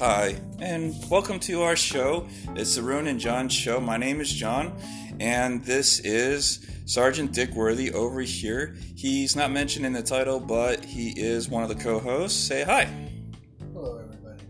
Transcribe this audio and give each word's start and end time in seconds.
Hi, 0.00 0.40
and 0.60 0.94
welcome 1.10 1.38
to 1.40 1.60
our 1.60 1.76
show. 1.76 2.26
It's 2.56 2.76
the 2.76 2.82
Roon 2.82 3.06
and 3.06 3.20
John 3.20 3.50
show. 3.50 3.82
My 3.82 3.98
name 3.98 4.22
is 4.22 4.32
John, 4.32 4.74
and 5.20 5.62
this 5.62 5.98
is 6.00 6.66
Sergeant 6.86 7.32
Dick 7.32 7.50
Worthy 7.50 7.92
over 7.92 8.22
here. 8.22 8.76
He's 8.94 9.36
not 9.36 9.50
mentioned 9.50 9.84
in 9.84 9.92
the 9.92 10.02
title, 10.02 10.40
but 10.40 10.86
he 10.86 11.10
is 11.10 11.50
one 11.50 11.62
of 11.62 11.68
the 11.68 11.74
co 11.74 11.98
hosts. 11.98 12.42
Say 12.42 12.62
hi. 12.62 12.88
Hello, 13.74 13.98
everybody. 13.98 14.42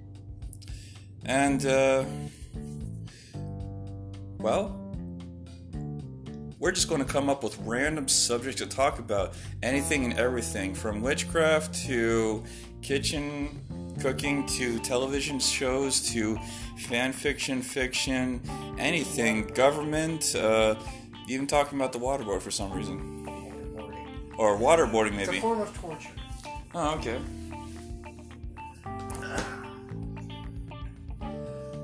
And, 1.24 1.66
uh, 1.66 2.04
well, 4.38 4.80
we're 6.60 6.70
just 6.70 6.88
going 6.88 7.04
to 7.04 7.12
come 7.12 7.28
up 7.28 7.42
with 7.42 7.58
random 7.64 8.06
subjects 8.06 8.60
to 8.60 8.68
talk 8.68 9.00
about 9.00 9.34
anything 9.64 10.04
and 10.04 10.16
everything 10.16 10.76
from 10.76 11.00
witchcraft 11.00 11.74
to 11.86 12.44
kitchen 12.82 13.60
cooking 14.00 14.46
to 14.46 14.78
television 14.80 15.38
shows 15.38 16.00
to 16.12 16.38
fan 16.78 17.12
fiction, 17.12 17.62
fiction, 17.62 18.40
anything, 18.78 19.46
government, 19.48 20.34
uh, 20.34 20.74
even 21.28 21.46
talking 21.46 21.78
about 21.78 21.92
the 21.92 21.98
waterboard 21.98 22.40
for 22.40 22.50
some 22.50 22.72
reason. 22.72 23.26
Waterboarding. 23.26 24.38
Or 24.38 24.56
waterboarding, 24.58 25.12
maybe. 25.12 25.22
It's 25.22 25.38
a 25.38 25.40
form 25.40 25.60
of 25.60 25.78
torture. 25.78 26.08
Oh, 26.74 26.94
okay. 26.96 27.18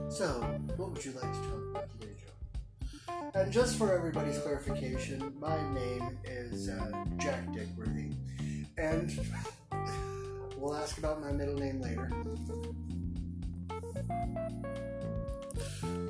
So, 0.09 0.41
what 0.77 0.93
would 0.93 1.05
you 1.05 1.13
like 1.13 1.31
to 1.31 1.39
talk 1.41 1.63
about 1.71 2.01
today, 2.01 2.15
Joe? 2.19 3.31
And 3.35 3.53
just 3.53 3.77
for 3.77 3.93
everybody's 3.93 4.39
clarification, 4.39 5.35
my 5.39 5.61
name 5.75 6.17
is 6.25 6.71
uh, 6.71 7.05
Jack 7.19 7.47
Dickworthy, 7.49 8.15
and 8.79 9.11
we'll 10.57 10.75
ask 10.75 10.99
about 10.99 11.21
my 11.21 11.33
middle 11.33 11.55
name 11.55 11.81
later. 11.81 12.11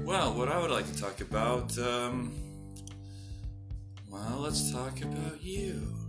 Well, 0.01 0.35
what 0.35 0.49
I 0.49 0.61
would 0.61 0.71
like 0.71 0.87
to 0.87 0.97
talk 1.01 1.21
about, 1.21 1.77
um, 1.79 2.33
well, 4.09 4.39
let's 4.39 4.71
talk 4.71 5.03
about 5.03 5.43
you. 5.43 6.06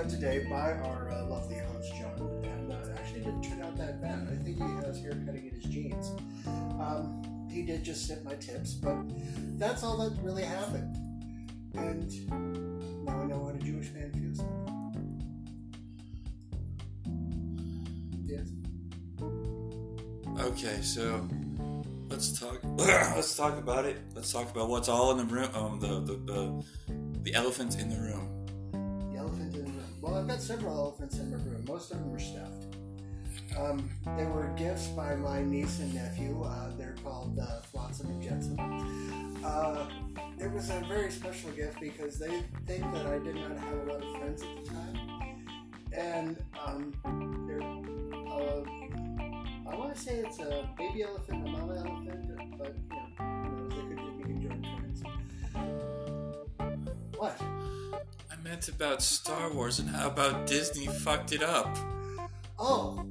Cut 0.00 0.08
today 0.08 0.46
by 0.48 0.72
our 0.72 1.10
uh, 1.10 1.26
lovely 1.26 1.58
host 1.58 1.92
John, 1.94 2.42
and 2.42 2.72
uh, 2.72 2.98
actually 2.98 3.20
didn't 3.20 3.42
turn 3.42 3.60
out 3.60 3.76
that 3.76 4.00
bad. 4.00 4.28
I 4.32 4.42
think 4.42 4.56
he 4.56 4.86
has 4.86 4.98
hair 4.98 5.10
cutting 5.26 5.48
in 5.48 5.60
his 5.60 5.64
genes. 5.64 6.12
Um, 6.46 7.46
he 7.50 7.60
did 7.60 7.84
just 7.84 8.06
snip 8.06 8.24
my 8.24 8.34
tips, 8.36 8.72
but 8.72 8.96
that's 9.58 9.82
all 9.82 9.98
that 9.98 10.18
really 10.22 10.42
happened. 10.42 10.96
And 11.74 13.04
now 13.04 13.20
I 13.20 13.24
know 13.26 13.40
what 13.40 13.56
a 13.56 13.58
Jewish 13.58 13.90
man 13.92 14.10
feels. 14.14 14.40
Yes. 18.24 18.48
Okay, 20.40 20.80
so 20.80 21.28
let's 22.08 22.40
talk. 22.40 22.58
let's 22.64 23.36
talk 23.36 23.58
about 23.58 23.84
it. 23.84 23.98
Let's 24.14 24.32
talk 24.32 24.50
about 24.50 24.70
what's 24.70 24.88
all 24.88 25.10
in 25.10 25.18
the 25.18 25.24
room. 25.24 25.50
Um, 25.54 25.78
the 25.78 26.00
the 26.00 26.16
the, 26.32 26.64
the 27.20 27.34
elephant 27.34 27.78
in 27.78 27.90
the 27.90 27.98
room. 27.98 28.29
Got 30.30 30.40
several 30.40 30.78
elephants 30.78 31.18
in 31.18 31.28
my 31.28 31.36
room. 31.38 31.64
Most 31.66 31.90
of 31.90 31.98
them 31.98 32.14
are 32.14 32.20
stuffed. 32.20 32.76
Um, 33.58 33.90
they 34.16 34.26
were 34.26 34.52
gifts 34.56 34.86
by 34.88 35.16
my 35.16 35.42
niece 35.42 35.80
and 35.80 35.92
nephew. 35.92 36.40
Uh, 36.44 36.70
they're 36.78 36.94
called 37.02 37.36
uh, 37.36 37.62
Flotsam 37.62 38.10
and 38.10 38.22
Jetsam. 38.22 39.40
Uh, 39.44 39.88
it 40.38 40.52
was 40.52 40.70
a 40.70 40.80
very 40.86 41.10
special 41.10 41.50
gift 41.50 41.80
because 41.80 42.16
they 42.16 42.42
think 42.64 42.84
that 42.92 43.06
I 43.06 43.18
did 43.18 43.34
not 43.34 43.58
have 43.58 43.72
a 43.72 43.92
lot 43.92 44.04
of 44.04 44.18
friends 44.18 44.42
at 44.42 44.64
the 44.64 44.70
time. 44.70 45.46
And 45.96 46.36
um, 46.64 46.94
they're, 47.48 47.60
uh, 48.30 48.62
I 49.68 49.76
want 49.76 49.92
to 49.96 50.00
say 50.00 50.18
it's 50.18 50.38
a 50.38 50.68
baby 50.78 51.02
elephant 51.02 51.44
a 51.44 51.50
mama 51.50 51.74
elephant, 51.74 52.56
but 52.56 52.76
you 52.76 52.96
know, 52.96 53.09
meant 58.60 58.68
about 58.76 59.00
Star 59.02 59.50
Wars 59.54 59.78
and 59.78 59.88
how 59.88 60.08
about 60.08 60.46
Disney 60.46 60.86
fucked 60.86 61.32
it 61.32 61.42
up. 61.42 61.74
Oh, 62.58 63.02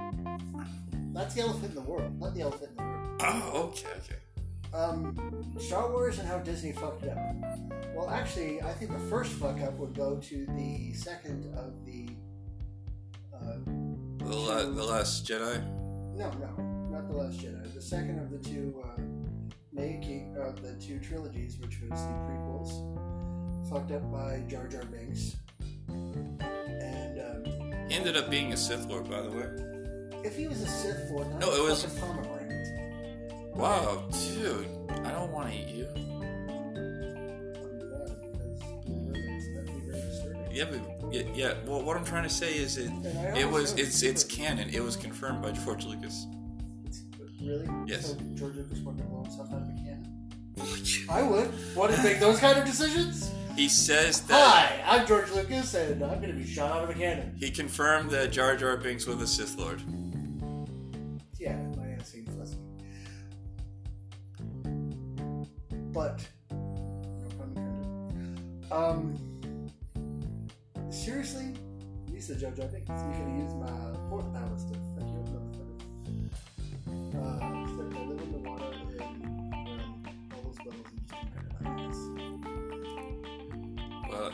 that's 1.14 1.34
the 1.34 1.42
elephant 1.42 1.70
in 1.70 1.76
the 1.76 1.82
world, 1.82 2.20
not 2.20 2.36
the 2.36 2.42
elephant 2.42 2.70
in 2.72 2.78
the 2.78 2.84
room. 2.84 3.18
Oh, 3.22 3.52
okay, 3.74 3.88
okay. 3.98 4.78
Um, 4.78 5.56
Star 5.60 5.90
Wars 5.90 6.20
and 6.20 6.28
how 6.28 6.38
Disney 6.38 6.72
fucked 6.74 7.02
it 7.04 7.10
up. 7.10 7.18
Well, 7.96 8.10
actually, 8.12 8.62
I 8.62 8.72
think 8.74 8.92
the 8.92 9.00
first 9.10 9.32
fuck 9.34 9.60
up 9.62 9.74
would 9.80 9.96
go 9.96 10.18
to 10.18 10.46
the 10.56 10.94
second 10.94 11.52
of 11.58 11.84
the. 11.84 12.10
Uh, 13.34 13.58
The, 14.20 14.36
la- 14.36 14.70
the 14.70 14.84
Last 14.84 15.26
Jedi. 15.28 15.64
no, 16.16 16.30
no, 16.30 16.64
not 16.92 17.08
the 17.10 17.16
Last 17.16 17.40
Jedi. 17.40 17.74
The 17.74 17.82
second 17.82 18.20
of 18.20 18.30
the 18.30 18.38
two 18.38 18.84
uh, 18.86 19.02
making 19.74 20.38
of 20.38 20.62
the 20.62 20.74
two 20.76 21.00
trilogies, 21.00 21.58
which 21.60 21.82
was 21.82 22.00
the 22.04 22.14
prequels, 22.28 22.72
fucked 23.70 23.92
up 23.92 24.12
by 24.12 24.42
Jar 24.48 24.68
Jar 24.68 24.84
Binks. 24.86 25.36
And 25.88 27.20
um, 27.20 27.90
He 27.90 27.96
ended 27.96 28.16
up 28.18 28.30
being 28.30 28.54
a 28.54 28.58
Sith 28.58 28.86
Lord, 28.88 29.10
by 29.10 29.22
the 29.22 29.30
way. 29.32 29.48
if 30.24 30.36
he 30.38 30.48
was 30.48 30.62
a 30.62 30.68
Sith 30.68 31.10
Lord, 31.12 31.30
not 31.32 31.40
No, 31.42 31.54
it 31.56 31.64
was- 31.70 31.84
fucking 31.84 32.00
pomegranate. 32.00 33.56
Wow, 33.56 34.08
dude, 34.12 34.68
I 35.04 35.12
don't 35.12 35.32
want 35.32 35.52
to 35.52 35.56
eat 35.58 35.68
you. 35.68 35.88
Yeah, 40.52 40.66
but 40.66 41.14
yeah, 41.14 41.22
yeah. 41.34 41.54
Well, 41.66 41.82
what 41.84 41.96
I'm 41.96 42.04
trying 42.04 42.24
to 42.24 42.30
say 42.30 42.54
is 42.56 42.78
it. 42.78 42.92
It 43.38 43.50
was. 43.50 43.74
It's. 43.74 44.02
It's 44.02 44.24
canon. 44.24 44.70
It 44.70 44.82
was 44.84 44.96
confirmed 44.96 45.42
by 45.42 45.52
George 45.52 45.86
Lucas. 45.86 46.26
Really? 47.42 47.68
Yes. 47.86 48.08
So 48.12 48.16
George 48.36 48.56
Lucas 48.56 48.80
wanted 48.80 49.04
to 49.04 49.10
blow 49.10 49.24
himself 49.24 49.50
out 49.54 49.62
of 49.62 49.70
a 49.70 49.74
cannon? 49.74 50.30
I 51.10 51.22
would. 51.22 51.76
Want 51.76 51.94
to 51.94 52.04
make 52.04 52.20
those 52.20 52.40
kind 52.40 52.58
of 52.58 52.66
decisions? 52.66 53.30
He 53.60 53.68
says 53.68 54.22
that 54.22 54.82
Hi, 54.86 55.00
I'm 55.00 55.06
George 55.06 55.30
Lucas, 55.32 55.74
and 55.74 56.02
I'm 56.02 56.22
going 56.22 56.32
to 56.32 56.34
be 56.34 56.48
shot 56.48 56.72
out 56.72 56.86
of 56.86 56.92
a 56.92 56.94
cannon. 56.94 57.36
he 57.38 57.52
confirmed 57.52 58.10
that 58.12 58.32
Jar 58.32 58.56
Jar 58.56 58.78
Binks 58.78 59.06
was 59.06 59.22
a 59.22 59.28
Sith 59.28 59.58
Lord. 59.58 59.82
Yeah, 61.38 61.58
my 61.76 61.88
aunt 61.88 62.08
seems 62.08 62.34
fuzzy. 62.38 62.56
But, 65.92 66.26
no 66.52 67.28
pun 67.38 67.54
intended. 67.58 68.72
Um, 68.72 69.18
seriously? 70.90 71.54
Lisa 72.10 72.36
Jar 72.38 72.52
Jar 72.52 72.68
Binks, 72.68 72.88
you 72.88 73.12
can 73.12 73.42
use 73.42 73.54
my 73.56 73.68
fourth 74.10 74.34
power 74.34 74.58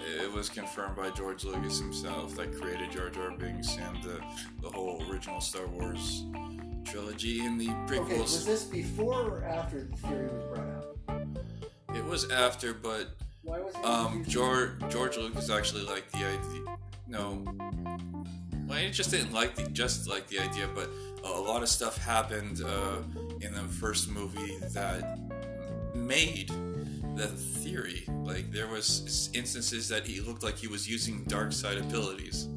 it 0.06 0.32
was 0.32 0.50
confirmed 0.50 0.96
by 0.96 1.10
George 1.12 1.44
Lucas 1.44 1.80
himself 1.80 2.36
that 2.36 2.60
created 2.60 2.92
Jar 2.92 3.10
Jar 3.10 3.32
Binks 3.32 3.78
and 3.78 4.02
the 4.04 4.22
the 4.62 4.70
whole 4.70 5.04
original 5.10 5.42
Star 5.42 5.68
Wars 5.68 6.26
trilogy 6.86 7.42
and 7.46 7.60
the 7.60 7.70
Okay, 7.92 8.20
was 8.20 8.46
this 8.46 8.64
before 8.64 9.22
or 9.22 9.44
after 9.44 9.84
the 9.84 9.98
theory 9.98 10.28
was 10.28 10.44
brought 10.46 10.68
out? 10.68 11.96
It 11.96 12.06
was 12.06 12.30
after, 12.30 12.74
but 12.74 13.16
Why 13.42 13.60
was 13.60 13.74
it 13.76 13.86
um. 13.86 14.24
George 14.28 14.72
George 14.90 15.18
Lucas 15.18 15.50
actually 15.50 15.84
liked 15.84 16.12
the 16.12 16.26
idea. 16.26 16.78
No, 17.08 17.46
well, 18.68 18.80
he 18.80 18.90
just 18.90 19.12
didn't 19.12 19.32
like 19.32 19.56
the 19.56 19.70
just 19.70 20.10
like 20.10 20.28
the 20.28 20.40
idea, 20.40 20.68
but 20.74 20.90
a 21.24 21.40
lot 21.40 21.64
of 21.64 21.70
stuff 21.70 21.98
happened 21.98 22.62
uh, 22.64 22.98
in 23.42 23.54
the 23.54 23.62
first 23.62 24.10
movie 24.10 24.58
that 24.74 25.20
made 25.94 26.52
the 27.16 27.28
theory. 27.28 28.06
Like 28.24 28.52
there 28.52 28.68
was 28.68 29.30
instances 29.34 29.88
that 29.90 30.06
he 30.06 30.22
looked 30.22 30.44
like 30.44 30.58
he 30.58 30.68
was 30.68 30.88
using 30.88 31.24
dark 31.26 31.54
side 31.54 31.78
abilities. 31.78 32.48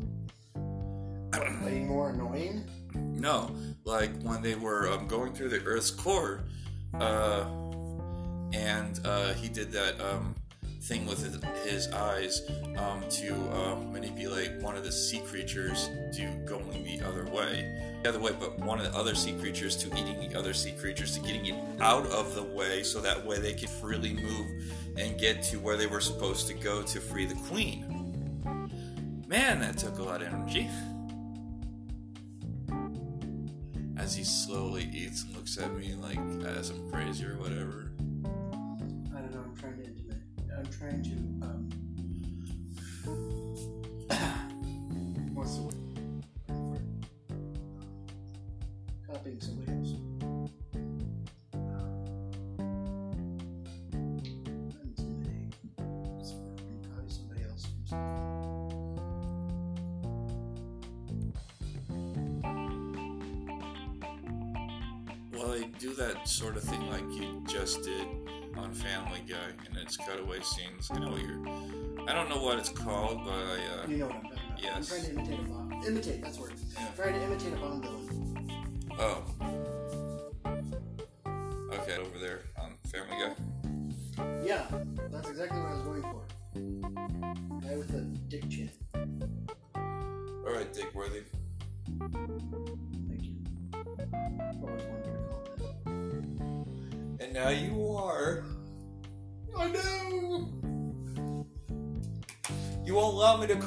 Way 1.62 1.80
more 1.80 2.10
annoying? 2.10 2.68
No, 2.94 3.54
like 3.84 4.10
when 4.22 4.42
they 4.42 4.54
were 4.54 4.88
um, 4.88 5.06
going 5.06 5.32
through 5.32 5.50
the 5.50 5.62
Earth's 5.64 5.90
core, 5.90 6.44
uh, 6.94 7.44
and 8.52 9.00
uh, 9.04 9.34
he 9.34 9.48
did 9.48 9.70
that 9.72 10.00
um, 10.00 10.34
thing 10.88 11.04
with 11.04 11.22
his, 11.66 11.88
eyes 11.88 12.50
um, 12.78 13.04
to 13.10 13.34
uh, 13.52 13.74
manipulate 13.92 14.52
one 14.62 14.74
of 14.74 14.82
the 14.82 14.90
sea 14.90 15.18
creatures 15.18 15.90
to 16.14 16.26
going 16.46 16.82
the 16.82 17.06
other 17.06 17.26
way. 17.26 18.00
The 18.02 18.08
other 18.08 18.18
way, 18.18 18.32
but 18.40 18.58
one 18.60 18.80
of 18.80 18.90
the 18.90 18.98
other 18.98 19.14
sea 19.14 19.34
creatures 19.38 19.76
to 19.76 19.88
eating 19.88 20.26
the 20.26 20.38
other 20.38 20.54
sea 20.54 20.72
creatures 20.72 21.14
to 21.16 21.20
getting 21.20 21.44
it 21.44 21.54
out 21.80 22.06
of 22.06 22.34
the 22.34 22.42
way 22.42 22.82
so 22.82 23.02
that 23.02 23.24
way 23.24 23.38
they 23.38 23.52
could 23.52 23.68
freely 23.68 24.14
move 24.14 24.46
and 24.96 25.18
get 25.18 25.42
to 25.44 25.58
where 25.58 25.76
they 25.76 25.86
were 25.86 26.00
supposed 26.00 26.46
to 26.48 26.54
go 26.54 26.82
to 26.82 27.00
free 27.00 27.26
the 27.26 27.34
queen. 27.34 27.84
Man, 29.28 29.60
that 29.60 29.76
took 29.76 29.98
a 29.98 30.02
lot 30.02 30.22
of 30.22 30.28
energy. 30.28 30.70
As 33.98 34.14
he 34.14 34.24
slowly 34.24 34.88
eats 34.90 35.24
and 35.24 35.36
looks 35.36 35.58
at 35.58 35.70
me 35.74 35.94
like 36.00 36.18
as 36.46 36.70
I'm 36.70 36.90
crazy 36.90 37.26
or 37.26 37.36
whatever. 37.36 37.87
Trying 40.78 41.02
to. 41.02 41.10
Um, 41.44 41.68
what's 45.34 45.56
the 45.56 45.62
word? 45.62 45.74
Copying 49.06 49.40
somebody 49.40 49.72
else. 49.72 49.94
Well, 65.32 65.48
they 65.52 65.64
do 65.78 65.94
that 65.94 66.28
sort 66.28 66.56
of 66.56 66.62
thing 66.62 66.88
like 66.88 67.02
you 67.12 67.42
just 67.48 67.82
did 67.82 68.06
on 68.58 68.72
Family 68.72 69.22
Guy, 69.28 69.36
and 69.66 69.76
it's 69.78 69.96
cutaway 69.96 70.40
scenes. 70.40 70.90
I 70.90 70.98
know 70.98 71.16
you're. 71.16 72.08
I 72.08 72.12
don't 72.14 72.28
know 72.28 72.42
what 72.42 72.58
it's 72.58 72.68
called, 72.70 73.20
but 73.24 73.32
I. 73.32 73.82
Uh, 73.84 73.86
You 73.88 73.96
know 73.98 74.06
what 74.06 74.16
I'm 74.16 74.22
talking 74.22 74.38
about. 74.48 74.62
Yes. 74.62 74.92
I'm 74.92 75.00
trying 75.00 75.14
to 75.14 75.20
imitate 75.20 75.38
a 75.40 75.42
Bond. 75.50 75.84
Imitate. 75.86 76.22
That's 76.22 76.36
the 76.36 76.42
word. 76.42 76.52
Yeah. 76.74 76.88
trying 76.96 77.14
to 77.14 77.22
imitate 77.24 77.52
a 77.52 77.56
Bond 77.56 77.82
villain. 77.82 78.50
oh. 78.98 79.24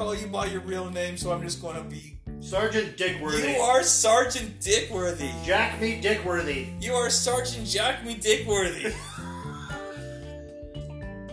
Call 0.02 0.16
you 0.16 0.26
by 0.26 0.48
your 0.48 0.62
real 0.62 0.90
name, 0.90 1.16
so 1.16 1.32
I'm 1.32 1.44
just 1.44 1.62
going 1.62 1.76
to 1.76 1.84
be. 1.84 2.18
Sergeant 2.40 2.98
Dickworthy. 2.98 3.54
You 3.54 3.62
are 3.62 3.84
Sergeant 3.84 4.60
Dickworthy. 4.60 5.32
Jack 5.46 5.80
me 5.80 6.02
Dickworthy. 6.02 6.82
You 6.82 6.96
are 6.96 7.12
Sergeant 7.12 7.68
Jack 7.68 8.04
Me 8.04 8.16
Dickworthy. 8.16 8.82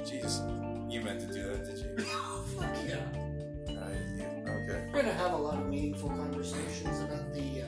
Jesus, 0.06 0.42
you 0.90 1.00
meant 1.00 1.20
to 1.20 1.26
do 1.28 1.44
that, 1.44 1.64
did 1.64 1.78
you? 1.78 1.96
Fuck 2.58 2.76
yeah. 2.86 2.96
Uh, 3.70 3.88
yeah, 4.18 4.44
okay. 4.44 4.84
We're 4.92 5.00
gonna 5.00 5.14
have 5.14 5.32
a 5.32 5.38
lot 5.38 5.58
of 5.58 5.66
meaningful 5.66 6.10
conversations 6.10 7.00
about 7.00 7.32
the 7.32 7.62
uh, 7.62 7.66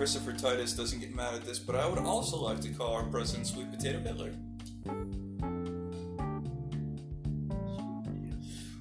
Christopher 0.00 0.32
Titus 0.32 0.72
doesn't 0.72 0.98
get 1.00 1.14
mad 1.14 1.34
at 1.34 1.44
this, 1.44 1.58
but 1.58 1.76
I 1.76 1.86
would 1.86 1.98
also 1.98 2.38
like 2.38 2.58
to 2.60 2.70
call 2.70 2.94
our 2.94 3.02
president 3.02 3.46
Sweet 3.46 3.70
Potato 3.70 4.00
Hitler. 4.00 4.32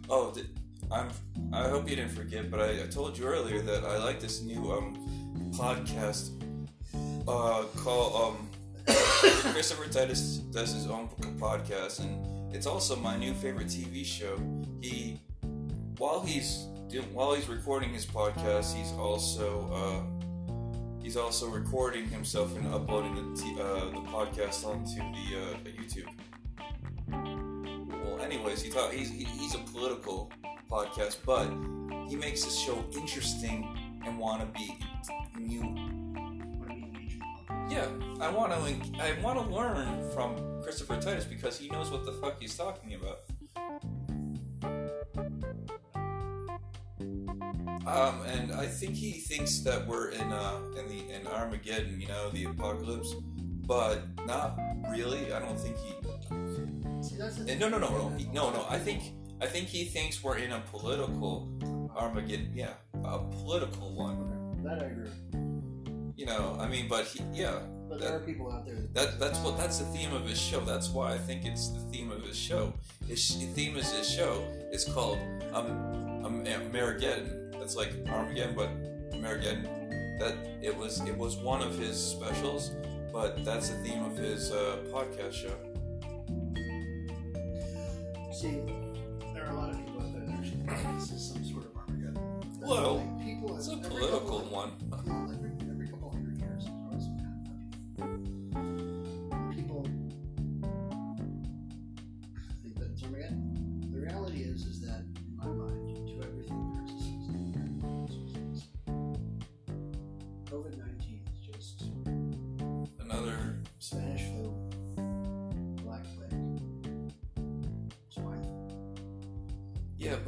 Oh, 0.10 0.34
I'm. 0.90 1.10
I 1.52 1.68
hope 1.68 1.90
you 1.90 1.98
didn't 1.98 2.14
forget, 2.14 2.50
but 2.50 2.62
I, 2.62 2.84
I 2.84 2.88
told 2.88 3.18
you 3.18 3.26
earlier 3.26 3.60
that 3.64 3.84
I 3.84 3.98
like 3.98 4.22
this 4.22 4.44
new 4.44 4.72
um 4.72 4.96
podcast 5.52 6.42
uh 7.28 7.66
called 7.76 8.38
um 8.38 8.50
Christopher 9.52 9.92
Titus 9.92 10.38
does 10.38 10.72
his 10.72 10.88
own 10.88 11.10
podcast, 11.38 12.00
and 12.00 12.56
it's 12.56 12.66
also 12.66 12.96
my 12.96 13.18
new 13.18 13.34
favorite 13.34 13.68
TV 13.68 14.06
show. 14.06 14.40
He 14.82 15.20
while 15.98 16.22
he's 16.22 16.68
while 17.12 17.34
he's 17.34 17.50
recording 17.50 17.90
his 17.90 18.06
podcast, 18.06 18.74
he's 18.74 18.94
also 18.94 19.70
uh, 19.74 20.19
he's 21.10 21.18
also 21.18 21.50
recording 21.50 22.08
himself 22.08 22.56
and 22.56 22.72
uploading 22.72 23.16
the 23.16 23.42
t- 23.42 23.60
uh, 23.60 23.86
the 23.86 24.04
podcast 24.14 24.64
onto 24.64 24.98
the 25.18 25.28
uh, 25.42 25.58
YouTube. 25.80 26.08
Well, 28.04 28.22
anyways, 28.22 28.62
he 28.62 28.70
he's 28.96 29.10
he, 29.10 29.24
he's 29.24 29.56
a 29.56 29.64
political 29.74 30.32
podcast, 30.70 31.18
but 31.26 31.48
he 32.08 32.16
makes 32.16 32.44
the 32.44 32.52
show 32.52 32.86
interesting 32.94 33.76
and 34.06 34.20
want 34.20 34.42
to 34.42 34.60
be 34.60 34.78
new. 35.40 35.64
Yeah, 37.72 37.88
I 38.22 38.30
want 38.30 38.52
to 38.54 39.04
I 39.04 39.20
want 39.24 39.40
to 39.44 39.52
learn 39.52 40.12
from 40.12 40.62
Christopher 40.62 41.02
Titus 41.02 41.26
because 41.26 41.58
he 41.58 41.70
knows 41.70 41.90
what 41.90 42.06
the 42.06 42.12
fuck 42.22 42.40
he's 42.40 42.56
talking 42.56 42.94
about. 42.94 43.22
Um, 47.90 48.22
and 48.28 48.52
I 48.52 48.68
think 48.68 48.96
he 48.96 49.14
thinks 49.14 49.60
that 49.62 49.88
we're 49.88 50.10
in 50.10 50.32
uh 50.32 50.60
in 50.78 50.88
the 50.88 51.14
in 51.16 51.28
Armageddon, 51.28 52.00
you 52.00 52.08
know, 52.08 52.30
the 52.30 52.46
apocalypse, 52.46 53.16
but 53.66 54.04
not 54.26 54.60
really. 54.90 55.34
I 55.34 55.40
don't 55.40 55.60
think 55.60 55.78
he. 55.78 55.96
See, 57.02 57.16
and 57.48 57.60
no, 57.60 57.70
no, 57.70 57.80
no, 57.80 57.90
no, 57.90 58.10
no, 58.34 58.52
no. 58.52 58.66
I 58.70 58.78
think 58.78 59.14
I 59.42 59.48
think 59.48 59.68
he 59.68 59.86
thinks 59.86 60.24
we're 60.24 60.38
in 60.38 60.52
a 60.52 60.60
political 60.72 61.50
Armageddon. 61.96 62.52
Yeah, 62.54 62.74
a 63.04 63.20
political 63.20 63.96
one. 63.96 64.62
That 64.64 64.84
I 64.84 64.88
agree. 64.88 65.10
You 66.16 66.26
know, 66.26 66.58
I 66.60 66.68
mean, 66.68 66.88
but 66.90 67.06
he, 67.06 67.24
yeah, 67.34 67.60
But 67.88 68.02
there 68.02 68.14
are 68.14 68.20
people 68.20 68.52
out 68.52 68.66
there 68.66 68.76
that 68.76 68.94
That 68.94 69.20
that's 69.20 69.40
what 69.40 69.58
that's 69.58 69.80
the 69.80 69.86
theme 69.86 70.14
of 70.14 70.26
his 70.28 70.38
show. 70.38 70.60
That's 70.60 70.90
why 70.90 71.14
I 71.14 71.18
think 71.18 71.46
it's 71.46 71.70
the 71.70 71.80
theme 71.92 72.12
of 72.12 72.22
his 72.24 72.36
show. 72.36 72.74
His 73.08 73.36
theme 73.56 73.78
is 73.78 73.92
his 73.92 74.10
show. 74.10 74.44
It's 74.72 74.84
called 74.84 75.18
um, 75.54 76.26
um. 76.26 76.44
That's 77.60 77.76
like 77.76 77.94
Armageddon, 78.10 78.56
but 78.56 78.70
Amerigeddon. 79.12 79.64
That 80.20 80.36
it 80.62 80.76
was 80.76 81.02
it 81.02 81.18
was 81.18 81.38
one 81.38 81.62
of 81.62 81.78
his 81.78 81.98
specials, 82.02 82.72
but 83.14 83.46
that's 83.46 83.70
the 83.70 83.78
theme 83.84 84.04
of 84.04 84.18
his 84.18 84.52
uh, 84.52 84.78
podcast 84.92 85.34
show. 85.34 85.54
See, 88.34 88.62
there 89.34 89.46
are 89.46 89.52
a 89.52 89.56
lot 89.56 89.70
of 89.72 89.78
people 89.78 90.02
out 90.02 90.14
there 90.14 90.26
that 90.26 90.86
are 90.86 90.94
this 90.96 91.12
is 91.12 91.30
some 91.30 91.44
sort 91.46 91.66
of 91.66 91.76
Armageddon. 91.78 92.20
Well, 92.62 93.00
people, 93.24 93.56
It's 93.58 93.68
a 93.70 93.78
political 93.78 94.40
one. 94.40 94.72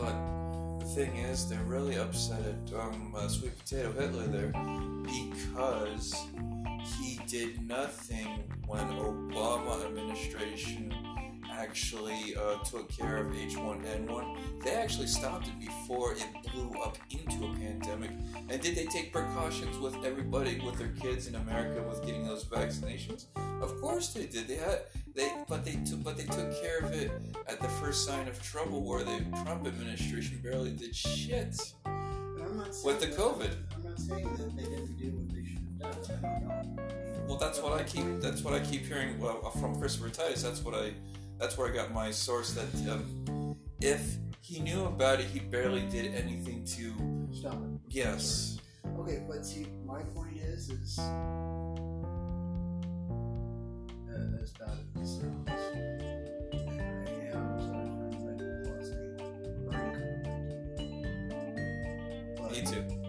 But 0.02 0.80
the 0.80 0.86
thing 0.86 1.16
is, 1.18 1.48
they're 1.48 1.64
really 1.64 1.98
upset 1.98 2.42
at 2.42 2.80
um, 2.80 3.14
uh, 3.16 3.28
Sweet 3.28 3.58
Potato 3.60 3.92
Hitler 3.92 4.28
there 4.28 4.52
because 5.04 6.16
he 6.98 7.20
did 7.28 7.68
nothing 7.68 8.44
when 8.66 8.88
Obama 8.94 9.86
administration 9.86 10.94
actually 11.52 12.36
uh, 12.36 12.58
took 12.64 12.90
care 12.90 13.18
of 13.18 13.28
H1N1. 13.28 14.64
They 14.64 14.72
actually 14.72 15.08
stopped 15.08 15.48
it 15.48 15.60
before 15.60 16.14
it 16.14 16.26
blew 16.52 16.72
up 16.82 16.98
into 17.12 17.46
a 17.46 17.54
pandemic. 17.56 18.12
And 18.50 18.60
did 18.62 18.76
they 18.76 18.86
take 18.86 19.14
precautions 19.14 19.78
with 19.78 19.96
everybody, 20.04 20.60
with 20.66 20.78
their 20.80 20.94
kids 21.00 21.28
in 21.28 21.36
America, 21.36 21.84
with 21.88 22.04
getting 22.04 22.26
those 22.26 22.46
vaccinations? 22.46 23.26
Of 23.62 23.80
course 23.80 24.14
they 24.14 24.26
did. 24.26 24.48
They 24.48 24.56
had 24.56 24.86
they, 25.16 25.32
but 25.48 25.66
they 25.66 25.78
took, 25.86 26.04
but 26.04 26.18
they 26.18 26.24
took 26.24 26.62
care 26.62 26.80
of 26.80 26.94
it 26.94 27.12
at 27.48 27.60
the 27.60 27.68
first 27.68 28.06
sign 28.06 28.28
of 28.28 28.42
trouble, 28.42 28.84
where 28.84 29.04
the 29.04 29.20
Trump 29.44 29.68
administration 29.68 30.40
barely 30.44 30.72
did 30.72 30.96
shit. 30.96 31.56
With 32.84 33.00
the 33.00 33.08
COVID. 33.08 33.52
I'm 33.76 33.84
not 33.84 34.00
saying 34.00 34.30
that 34.38 34.56
they 34.56 34.64
didn't 34.64 34.98
do 34.98 35.12
what 35.12 35.30
they 35.34 35.44
should 35.46 35.60
have 35.60 36.10
done. 36.10 36.26
I 36.26 36.40
don't 36.40 36.76
know. 36.76 37.24
Well, 37.28 37.38
that's 37.38 37.60
what 37.62 37.80
I 37.80 37.84
keep. 37.84 38.20
That's 38.20 38.42
what 38.44 38.54
I 38.54 38.60
keep 38.60 38.86
hearing 38.86 39.20
well, 39.20 39.52
from 39.52 39.80
Christopher 39.80 40.10
Tice. 40.10 40.42
That's 40.42 40.62
what 40.62 40.76
I. 40.76 40.94
That's 41.40 41.58
where 41.58 41.72
I 41.72 41.74
got 41.74 41.94
my 41.94 42.12
source. 42.12 42.54
That 42.54 42.92
um, 42.92 43.56
if 43.80 44.18
he 44.42 44.60
knew 44.60 44.86
about 44.86 45.20
it, 45.20 45.28
he 45.28 45.40
barely 45.40 45.82
did 45.84 46.14
anything 46.14 46.66
to. 46.66 46.94
Stop 47.34 47.54
it. 47.54 47.80
Yes. 47.90 48.60
Okay, 48.98 49.24
but 49.28 49.46
see, 49.46 49.68
my 49.86 50.02
point 50.02 50.38
is, 50.38 50.70
is 50.70 51.00
brain 54.62 54.92
But 62.38 62.52
Me 62.52 62.62
too. 62.62 63.01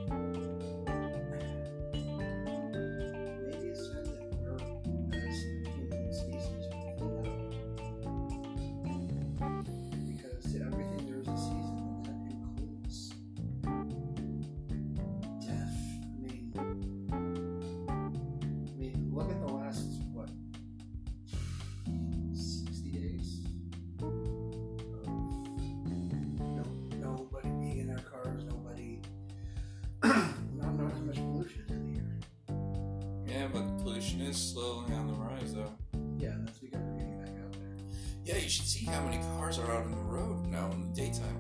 Should 38.53 38.67
see 38.67 38.85
how 38.85 39.01
many 39.01 39.17
cars 39.39 39.59
are 39.59 39.71
out 39.73 39.87
on 39.87 39.93
the 39.93 39.97
road 39.97 40.47
now 40.47 40.71
in 40.73 40.83
the 40.83 40.95
daytime. 40.95 41.39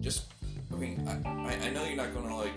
Just, 0.00 0.26
I 0.72 0.76
mean, 0.76 1.04
I, 1.26 1.66
I, 1.66 1.70
know 1.70 1.84
you're 1.84 1.96
not 1.96 2.14
gonna 2.14 2.36
like 2.36 2.52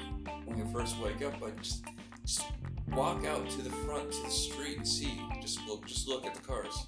when 0.45 0.59
you 0.59 0.67
first 0.71 0.99
wake 0.99 1.23
up, 1.23 1.33
but 1.39 1.59
just, 1.59 1.83
just 2.23 2.45
walk 2.89 3.25
out 3.25 3.49
to 3.49 3.61
the 3.63 3.71
front 3.71 4.11
to 4.11 4.21
the 4.21 4.29
street 4.29 4.77
and 4.77 4.87
see. 4.87 5.19
Just 5.41 5.65
look, 5.67 5.87
just 5.87 6.07
look 6.07 6.27
at 6.27 6.35
the 6.35 6.41
cars. 6.41 6.85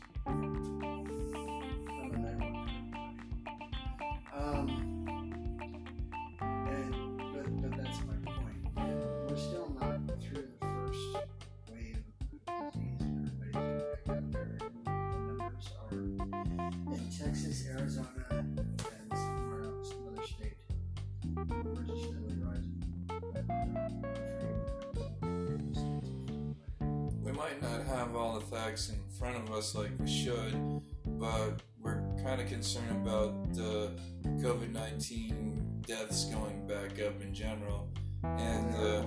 Might 27.43 27.61
not 27.61 27.83
have 27.87 28.15
all 28.15 28.39
the 28.39 28.55
facts 28.55 28.87
in 28.87 28.95
front 29.19 29.35
of 29.35 29.53
us 29.53 29.75
like 29.75 29.89
we 29.99 30.07
should, 30.07 30.81
but 31.05 31.59
we're 31.81 32.01
kind 32.23 32.39
of 32.39 32.47
concerned 32.47 33.05
about 33.05 33.53
the 33.53 33.91
COVID 34.23 34.71
19 34.71 35.83
deaths 35.85 36.23
going 36.23 36.65
back 36.65 37.05
up 37.05 37.21
in 37.21 37.33
general. 37.33 37.89
And, 38.23 38.73
uh, 38.75 39.03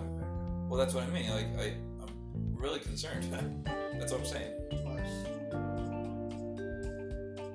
well, 0.68 0.78
that's 0.78 0.92
what 0.92 1.04
I 1.04 1.06
mean. 1.06 1.30
Like, 1.30 1.46
I, 1.58 1.76
I'm 2.02 2.54
really 2.54 2.80
concerned. 2.80 3.24
that's 3.98 4.12
what 4.12 4.20
I'm 4.20 4.26
saying. 4.26 4.52
Plus, 4.68 5.08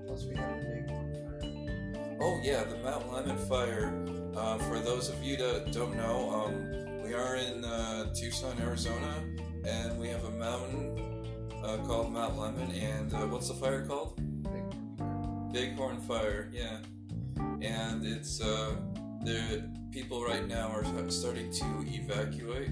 plus 0.07 0.25
we 0.25 0.35
have 0.35 0.50
a 0.50 0.61
big. 0.61 2.17
Oh, 2.19 2.41
yeah, 2.41 2.63
the 2.63 2.77
Mount 2.77 3.07
Lemmon 3.11 3.38
fire. 3.47 3.93
Uh, 4.35 4.57
for 4.57 4.79
those 4.79 5.09
of 5.09 5.21
you 5.21 5.38
that 5.38 5.73
don't 5.73 5.95
know, 5.95 6.31
um, 6.31 7.03
we 7.03 7.13
are 7.13 7.35
in 7.35 7.63
uh, 7.63 8.11
Tucson, 8.15 8.59
Arizona, 8.59 9.23
and 9.65 10.00
we 10.00 10.08
have 10.08 10.24
a 10.25 10.32
mountain 10.32 11.25
uh, 11.63 11.77
called 11.86 12.12
Mount 12.12 12.36
Lemmon. 12.36 12.72
And 12.82 13.13
uh, 13.13 13.27
what's 13.27 13.48
the 13.48 13.53
fire 13.53 13.86
called? 13.86 14.15
Big 14.44 14.98
bonfire. 14.98 15.51
Bighorn 15.53 16.01
Fire, 16.01 16.50
yeah. 16.51 16.77
And 17.62 18.06
it's 18.06 18.41
uh, 18.41 18.75
the 19.24 19.70
people 19.91 20.24
right 20.24 20.48
now 20.48 20.70
are 20.70 20.86
starting 21.12 21.51
to 21.51 21.65
evacuate, 21.88 22.70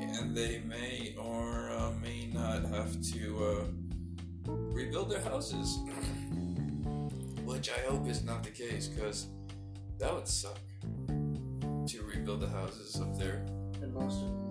and 0.00 0.36
they 0.36 0.62
may 0.66 1.14
or 1.18 1.70
uh, 1.70 1.92
may 2.02 2.30
not 2.32 2.64
have 2.66 3.00
to 3.12 3.44
uh, 3.44 4.50
rebuild 4.50 5.10
their 5.10 5.20
houses, 5.20 5.78
which 7.44 7.70
I 7.70 7.80
hope 7.88 8.08
is 8.08 8.24
not 8.24 8.42
the 8.42 8.50
case, 8.50 8.88
because 8.88 9.28
that 9.98 10.12
would 10.12 10.26
suck 10.26 10.58
to 11.06 12.02
rebuild 12.02 12.40
the 12.40 12.48
houses 12.48 13.00
up 13.00 13.16
there. 13.18 13.44
And 13.82 13.92
most 13.92 14.22
of 14.22 14.43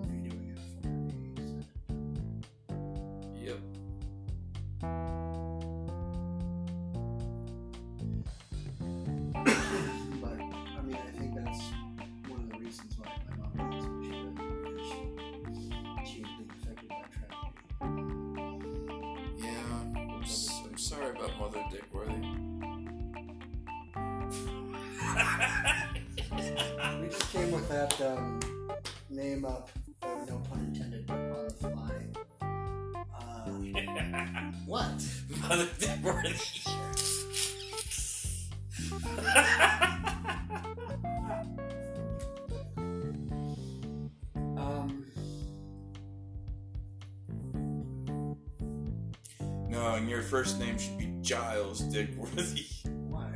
No, 49.74 49.96
and 49.96 50.08
your 50.08 50.22
first 50.22 50.60
name 50.60 50.78
should 50.78 50.96
be 50.96 51.12
Giles 51.20 51.82
Dickworthy. 51.92 52.64
why? 53.10 53.28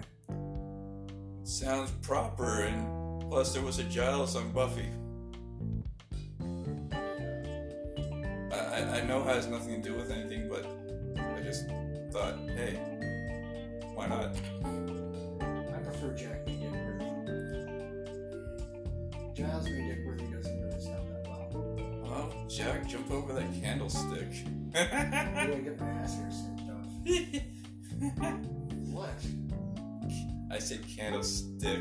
Sounds 1.42 1.90
proper, 2.00 2.62
and 2.62 3.28
plus 3.28 3.52
there 3.52 3.62
was 3.62 3.80
a 3.80 3.85
Giles 3.85 4.37
on 4.37 4.52
Buffy. 4.52 4.87
I, 8.52 8.57
I, 8.57 8.99
I 8.99 9.04
know 9.04 9.21
it 9.23 9.35
has 9.35 9.49
nothing 9.49 9.83
to 9.83 9.88
do 9.88 9.97
with 9.97 10.12
anything, 10.12 10.49
but 10.49 10.64
I 11.21 11.40
just 11.42 11.66
thought, 12.12 12.38
hey, 12.54 12.78
why 13.95 14.07
not? 14.07 14.37
I 15.75 15.78
prefer 15.83 16.14
Jackie 16.14 16.52
Dickworthy. 16.52 17.09
Giles 19.35 19.64
B. 19.64 19.73
Dickworthy 19.73 20.33
doesn't 20.33 20.62
really 20.62 20.80
sound 20.80 21.09
that 21.11 21.26
well. 21.26 21.76
Well, 22.04 22.33
Jack, 22.49 22.87
jump 22.88 23.11
over 23.11 23.33
that 23.33 23.52
candlestick. 23.61 24.28
What? 28.93 29.25
I 30.50 30.59
said 30.59 30.81
candlestick. 30.97 31.81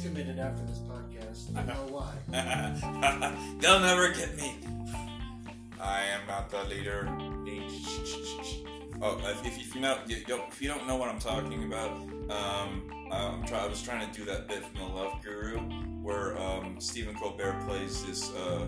Committed 0.00 0.38
after 0.38 0.64
this 0.66 0.78
podcast, 0.78 1.48
you 1.48 1.54
know 1.66 1.86
why. 1.90 2.14
They'll 3.60 3.80
never 3.80 4.12
get 4.12 4.36
me. 4.36 4.56
I 5.80 6.02
am 6.02 6.26
not 6.26 6.50
the 6.50 6.64
leader. 6.64 7.08
Oh, 9.00 9.20
if, 9.44 9.46
if 9.46 9.74
you 9.74 9.80
know, 9.80 9.96
you 10.08 10.24
don't, 10.24 10.48
if 10.48 10.60
you 10.60 10.68
don't 10.68 10.86
know 10.88 10.96
what 10.96 11.08
I'm 11.08 11.20
talking 11.20 11.64
about, 11.64 11.90
um, 12.30 13.08
I'm 13.12 13.44
try, 13.46 13.60
I 13.60 13.66
was 13.66 13.80
trying 13.80 14.10
to 14.10 14.18
do 14.18 14.24
that 14.24 14.48
bit 14.48 14.64
from 14.64 14.80
The 14.80 14.86
Love 14.86 15.22
Guru, 15.22 15.58
where 16.02 16.36
um, 16.38 16.80
Stephen 16.80 17.14
Colbert 17.14 17.62
plays 17.66 18.04
this 18.04 18.30
uh, 18.32 18.66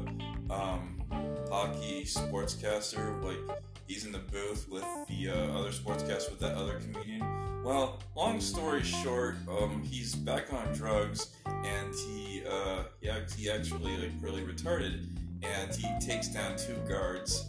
um, 0.51 1.03
hockey 1.51 2.05
sportscaster. 2.05 3.23
Like 3.25 3.59
he's 3.89 4.05
in 4.05 4.13
the 4.13 4.19
booth 4.19 4.69
with 4.71 4.85
the 5.09 5.31
uh, 5.31 5.59
other 5.59 5.71
sportscaster 5.71 6.31
with 6.31 6.41
that 6.41 6.57
other 6.57 6.79
comedian. 6.79 7.40
Well, 7.71 8.01
long 8.17 8.41
story 8.41 8.83
short, 8.83 9.37
um, 9.49 9.85
he's 9.85 10.17
back 10.17 10.53
on 10.53 10.73
drugs, 10.75 11.37
and 11.47 11.95
he 11.95 12.43
uh, 12.45 12.83
he, 13.01 13.09
he 13.37 13.49
actually 13.49 13.97
like 13.97 14.11
really 14.21 14.43
retarded, 14.43 15.07
and 15.45 15.73
he 15.73 15.87
takes 16.05 16.27
down 16.27 16.57
two 16.57 16.75
guards, 16.89 17.49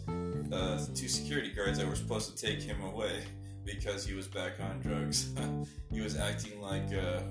uh, 0.53 0.85
two 0.93 1.07
security 1.07 1.49
guards 1.51 1.79
that 1.79 1.87
were 1.87 1.95
supposed 1.95 2.37
to 2.37 2.45
take 2.45 2.61
him 2.61 2.83
away. 2.83 3.23
because 3.65 4.05
he 4.05 4.13
was 4.13 4.27
back 4.27 4.59
on 4.61 4.79
drugs. 4.81 5.33
he 5.91 6.01
was 6.01 6.15
acting 6.15 6.61
like, 6.61 6.93
uh, 6.93 7.21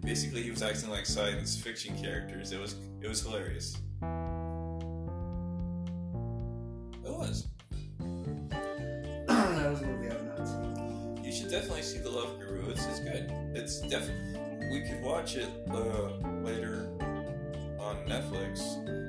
basically, 0.00 0.42
he 0.42 0.50
was 0.50 0.62
acting 0.62 0.90
like 0.90 1.06
science 1.06 1.56
fiction 1.56 1.96
characters. 1.96 2.50
It 2.50 2.58
was 2.60 2.74
it 3.00 3.08
was 3.08 3.22
hilarious. 3.22 3.76
Should 11.34 11.50
definitely 11.50 11.82
see 11.82 11.98
The 11.98 12.10
Love 12.10 12.38
Guru. 12.38 12.70
It's, 12.70 12.86
it's 12.86 13.00
good. 13.00 13.30
It's 13.54 13.80
definitely. 13.80 14.40
We 14.70 14.82
could 14.88 15.02
watch 15.02 15.36
it 15.36 15.48
uh, 15.68 16.10
later 16.42 16.88
on 17.78 17.96
Netflix. 18.06 19.03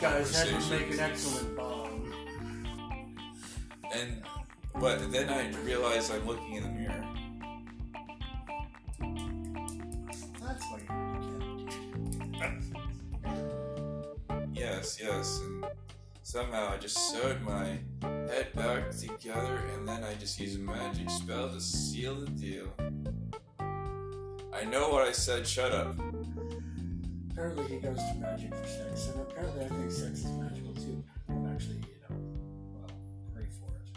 Guy's 0.00 0.32
to 0.32 0.50
conversation. 0.50 0.88
make 0.88 0.92
an 0.94 1.00
excellent 1.00 1.56
bomb. 1.56 2.12
And 3.94 4.22
but 4.80 5.12
then 5.12 5.28
I 5.28 5.50
realize 5.62 6.10
I'm 6.10 6.26
looking 6.26 6.54
in 6.54 6.62
the 6.62 6.68
mirror. 6.70 7.06
That's 10.40 10.64
why 10.70 10.80
you 10.80 10.90
Yes, 14.52 14.98
yes, 15.02 15.40
and 15.42 15.64
somehow 16.22 16.72
I 16.72 16.76
just 16.78 16.96
sewed 17.10 17.42
my 17.42 17.78
head 18.02 18.52
back 18.54 18.90
together, 18.90 19.60
and 19.74 19.88
then 19.88 20.04
I 20.04 20.14
just 20.14 20.38
used 20.38 20.58
a 20.58 20.62
magic 20.62 21.10
spell 21.10 21.48
to 21.48 21.60
seal 21.60 22.14
the 22.14 22.30
deal. 22.30 22.68
I 24.52 24.64
know 24.64 24.90
what 24.90 25.06
I 25.08 25.12
said. 25.12 25.46
Shut 25.46 25.72
up. 25.72 25.96
Apparently 27.40 27.74
he 27.74 27.80
goes 27.80 27.96
to 27.96 28.14
magic 28.20 28.54
for 28.54 28.66
sex, 28.66 29.08
and 29.08 29.22
apparently 29.22 29.64
I 29.64 29.68
think 29.68 29.90
sex 29.90 30.18
is 30.18 30.32
magical 30.32 30.74
too. 30.74 31.02
I'm 31.26 31.50
actually, 31.50 31.76
you 31.76 31.96
know, 32.10 32.14
well, 32.74 32.90
pray 33.34 33.46
for 33.58 33.72
it. 33.80 33.88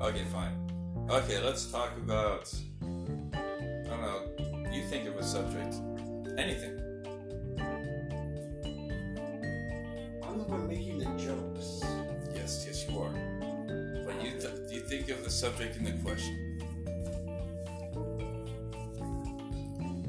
Okay, 0.00 0.24
fine. 0.32 0.56
Okay, 1.10 1.38
let's 1.44 1.70
talk 1.70 1.94
about. 1.98 2.50
Of 15.10 15.24
the 15.24 15.30
subject 15.30 15.76
in 15.76 15.84
the 15.84 15.92
question. 16.02 16.38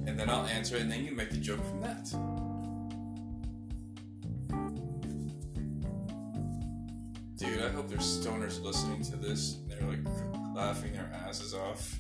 And 0.06 0.20
then 0.20 0.30
I'll 0.30 0.46
answer 0.46 0.76
it, 0.76 0.82
and 0.82 0.92
then 0.92 1.04
you 1.06 1.14
make 1.14 1.32
the 1.32 1.38
joke 1.38 1.64
from 1.66 1.82
that. 1.82 2.04
Dude, 7.38 7.62
I 7.62 7.70
hope 7.70 7.90
there's 7.90 8.20
stoners 8.20 8.62
listening 8.62 9.04
to 9.06 9.16
this. 9.16 9.56
and 9.56 9.72
They're 9.72 9.88
like 9.90 10.56
laughing 10.56 10.94
their 10.94 11.12
asses 11.28 11.54
off. 11.54 12.00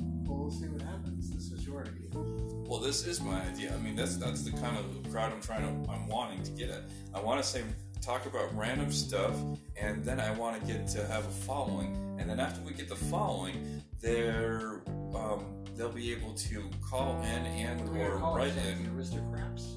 Well, 0.00 0.38
we'll 0.38 0.50
see 0.50 0.68
what 0.68 0.82
happens. 0.82 1.30
This 1.30 1.50
is 1.50 1.66
your 1.66 1.80
idea. 1.80 2.08
Well, 2.14 2.78
this 2.78 3.06
is 3.06 3.20
my 3.20 3.42
idea. 3.42 3.74
I 3.74 3.78
mean, 3.78 3.96
that's 3.96 4.16
that's 4.16 4.42
the 4.42 4.52
kind 4.52 4.76
of 4.76 5.10
crowd 5.10 5.32
I'm 5.32 5.40
trying 5.40 5.62
to 5.62 5.90
I'm 5.90 6.06
wanting 6.08 6.42
to 6.44 6.50
get 6.52 6.70
at. 6.70 6.82
I 7.14 7.20
want 7.20 7.42
to 7.42 7.48
say 7.48 7.64
talk 8.00 8.26
about 8.26 8.56
random 8.56 8.90
stuff, 8.90 9.34
and 9.80 10.04
then 10.04 10.20
I 10.20 10.30
want 10.32 10.60
to 10.60 10.66
get 10.66 10.88
to 10.88 11.06
have 11.06 11.26
a 11.26 11.30
following, 11.30 12.16
and 12.18 12.28
then 12.28 12.40
after 12.40 12.60
we 12.62 12.72
get 12.72 12.88
the 12.88 12.96
following, 12.96 13.82
they're 14.00 14.82
um, 15.14 15.44
they'll 15.76 15.90
be 15.90 16.12
able 16.12 16.32
to 16.34 16.70
call 16.88 17.20
in 17.22 17.46
and 17.46 17.80
What 17.80 17.88
are 17.88 17.92
we 17.92 17.98
gonna 17.98 18.30
or 18.30 18.36
write 18.36 18.56
in. 18.56 18.90
Aristocrats? 18.96 19.76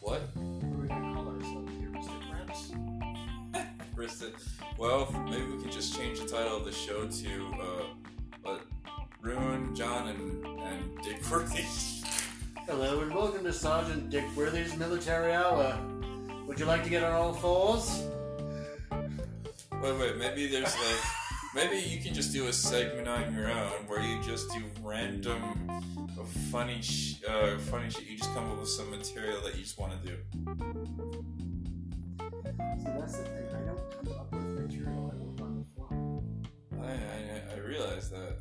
What? 0.00 0.22
What 0.34 0.78
are 0.78 0.82
we 0.82 0.88
gonna 0.88 1.14
call 1.14 1.28
ourselves? 1.28 1.72
The 1.78 1.96
aristocrats? 1.96 2.72
Krista? 3.96 4.32
Well, 4.76 5.10
maybe 5.30 5.44
we 5.44 5.62
could 5.62 5.72
just 5.72 5.96
change 5.96 6.20
the 6.20 6.26
title 6.26 6.56
of 6.56 6.64
the 6.64 6.72
show 6.72 7.06
to 7.06 7.54
uh, 8.46 8.48
uh, 8.50 8.58
Ruin, 9.22 9.74
John, 9.74 10.08
and 10.08 10.44
and 10.60 11.02
Dick 11.02 11.28
Worthy. 11.30 11.64
Hello 12.66 13.00
and 13.00 13.14
welcome 13.14 13.44
to 13.44 13.52
Sergeant 13.52 14.10
Dick 14.10 14.24
Worthy's 14.36 14.76
Military 14.76 15.32
Hour. 15.32 15.78
Would 16.48 16.58
you 16.58 16.64
like 16.64 16.82
to 16.84 16.90
get 16.90 17.04
on 17.04 17.12
all 17.12 17.34
fours? 17.34 18.04
Wait, 18.90 19.98
wait, 20.00 20.16
maybe 20.16 20.46
there's 20.46 20.74
like, 20.74 21.04
maybe 21.54 21.76
you 21.76 22.00
can 22.00 22.14
just 22.14 22.32
do 22.32 22.46
a 22.46 22.52
segment 22.54 23.06
on 23.06 23.34
your 23.34 23.50
own 23.50 23.86
where 23.86 24.00
you 24.00 24.20
just 24.22 24.50
do 24.52 24.62
random, 24.82 25.70
uh, 26.18 26.24
funny, 26.50 26.80
sh- 26.80 27.22
uh, 27.28 27.58
funny 27.58 27.90
shit. 27.90 28.06
You 28.06 28.16
just 28.16 28.32
come 28.34 28.50
up 28.50 28.58
with 28.58 28.70
some 28.70 28.90
material 28.90 29.42
that 29.42 29.56
you 29.56 29.62
just 29.62 29.78
want 29.78 29.92
to 30.02 30.08
do. 30.08 30.16
See, 32.78 32.88
that's 32.98 33.18
the 33.18 33.24
thing. 33.24 33.48
I 33.54 33.66
don't 33.66 33.90
come 33.90 34.12
up 34.18 34.32
with 34.32 34.70
material. 34.70 35.12
I 35.12 35.16
work 35.22 35.40
on 35.42 35.52
the 35.60 35.66
fly. 36.74 36.88
I, 36.88 37.52
I, 37.52 37.56
I 37.56 37.58
realize 37.60 38.08
that. 38.10 38.38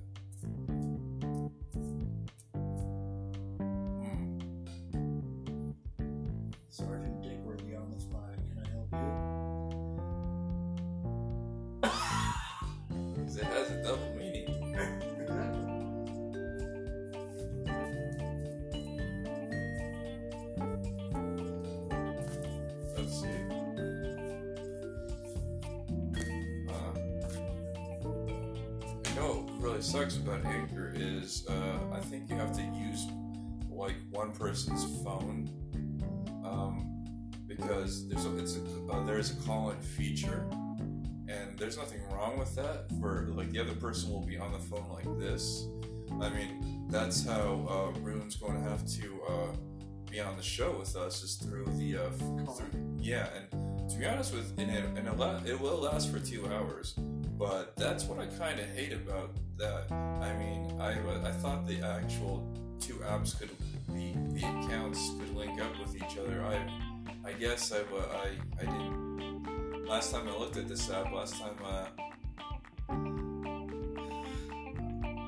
Sucks 29.87 30.17
about 30.17 30.45
Anchor 30.45 30.91
is 30.93 31.45
uh, 31.49 31.79
I 31.93 32.01
think 32.01 32.29
you 32.29 32.35
have 32.35 32.51
to 32.57 32.61
use 32.61 33.07
like 33.69 33.95
one 34.11 34.33
person's 34.33 34.83
phone 35.01 35.49
um, 36.43 37.05
because 37.47 38.05
there's 38.09 38.25
a, 38.25 38.37
it's 38.37 38.57
a, 38.57 38.91
uh, 38.91 39.05
there's 39.05 39.31
a 39.31 39.35
call-in 39.47 39.79
feature 39.79 40.45
and 41.29 41.57
there's 41.57 41.77
nothing 41.77 42.01
wrong 42.11 42.37
with 42.37 42.53
that 42.55 42.91
for 42.99 43.29
like 43.31 43.49
the 43.51 43.59
other 43.59 43.75
person 43.75 44.11
will 44.11 44.25
be 44.25 44.37
on 44.37 44.51
the 44.51 44.59
phone 44.59 44.89
like 44.91 45.07
this. 45.19 45.67
I 46.19 46.29
mean 46.31 46.85
that's 46.89 47.25
how 47.25 47.65
uh, 47.69 47.99
rune's 48.01 48.35
going 48.35 48.61
to 48.61 48.69
have 48.69 48.85
to 48.85 49.21
uh, 49.29 49.55
be 50.11 50.19
on 50.19 50.35
the 50.35 50.43
show 50.43 50.75
with 50.77 50.97
us 50.97 51.23
is 51.23 51.35
through 51.35 51.65
the 51.77 51.95
uh, 51.95 52.09
through, 52.09 52.97
yeah 52.99 53.29
and 53.37 53.89
to 53.89 53.97
be 53.97 54.05
honest 54.05 54.33
with 54.33 54.51
and, 54.57 54.69
it, 54.69 54.83
and 54.97 55.07
it, 55.07 55.49
it 55.49 55.61
will 55.61 55.77
last 55.77 56.11
for 56.11 56.19
two 56.19 56.45
hours 56.47 56.93
but 57.37 57.75
that's 57.75 58.05
what 58.05 58.19
i 58.19 58.25
kind 58.37 58.59
of 58.59 58.65
hate 58.69 58.93
about 58.93 59.31
that 59.57 59.91
i 59.91 60.33
mean 60.37 60.79
i 60.79 60.91
i 61.27 61.31
thought 61.31 61.67
the 61.67 61.79
actual 61.81 62.45
two 62.79 62.95
apps 62.95 63.37
could 63.37 63.49
the, 63.89 64.13
the 64.33 64.45
accounts 64.45 65.11
could 65.19 65.35
link 65.35 65.59
up 65.61 65.71
with 65.79 65.95
each 65.95 66.17
other 66.17 66.43
i 66.43 67.29
i 67.29 67.31
guess 67.33 67.71
i've 67.71 67.91
uh, 67.93 68.17
i 68.23 68.29
i 68.59 68.65
didn't 68.65 69.07
last 69.87 70.11
time 70.11 70.27
I 70.27 70.37
looked 70.37 70.57
at 70.57 70.67
this 70.67 70.89
app, 70.89 71.13
last 71.13 71.35
time 71.39 71.55
uh, 71.63 71.87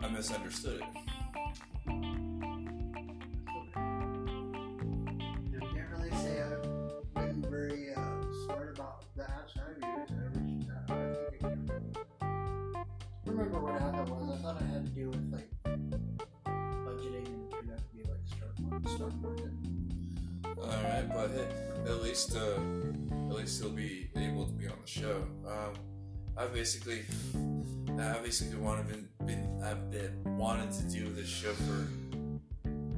I 0.06 0.10
misunderstood 0.12 0.82
it. 0.82 0.84
Can't 5.62 5.90
really 5.92 6.12
say 6.12 6.42
I've 6.42 7.14
been 7.14 7.46
very 7.50 7.94
uh, 7.94 8.02
smart 8.46 8.78
about 8.78 9.06
the 9.16 9.24
apps 9.24 9.58
I've 9.58 10.00
used. 10.00 10.19
Thought 14.50 14.64
I 14.64 14.74
had 14.74 14.86
to 14.86 14.92
do 14.92 15.10
with 15.10 15.32
like 15.32 15.50
budgeting 16.44 17.28
and 17.28 17.52
turned 17.52 17.72
out 17.72 17.78
to 17.78 17.96
be 17.96 18.04
like 18.04 18.26
stock 18.26 18.60
market. 18.60 18.90
Stock 18.90 19.14
market. 19.22 19.52
right, 20.84 21.08
but 21.08 21.92
at 21.92 22.02
least 22.02 22.36
uh, 22.36 22.56
at 23.30 23.36
least 23.36 23.62
he'll 23.62 23.70
be 23.70 24.10
able 24.16 24.48
to 24.48 24.54
be 24.54 24.68
on 24.68 24.78
the 24.82 24.90
show. 24.90 25.24
Um, 25.46 25.74
I 26.36 26.48
basically, 26.48 27.02
I 28.00 28.18
basically 28.24 28.58
wanted 28.58 28.88
been, 28.88 29.08
been 29.26 29.62
I've 29.64 29.92
been 29.92 30.38
wanted 30.38 30.72
to 30.72 30.84
do 30.84 31.14
this 31.14 31.28
show 31.28 31.54
for 31.54 31.88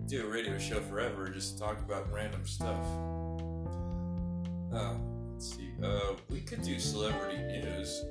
do 0.08 0.26
a 0.26 0.30
radio 0.30 0.58
show 0.58 0.80
forever, 0.80 1.28
just 1.30 1.58
talk 1.58 1.80
about 1.80 2.12
random 2.14 2.46
stuff. 2.46 2.86
Uh, 4.74 4.94
let's 5.34 5.54
see. 5.54 5.72
Uh, 5.84 6.14
we 6.30 6.40
could 6.40 6.62
do 6.62 6.80
celebrity 6.80 7.42
news. 7.42 8.06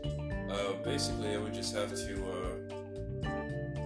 Uh, 0.50 0.72
basically, 0.84 1.30
I 1.34 1.38
would 1.38 1.54
just 1.54 1.74
have 1.74 1.94
to. 1.94 2.49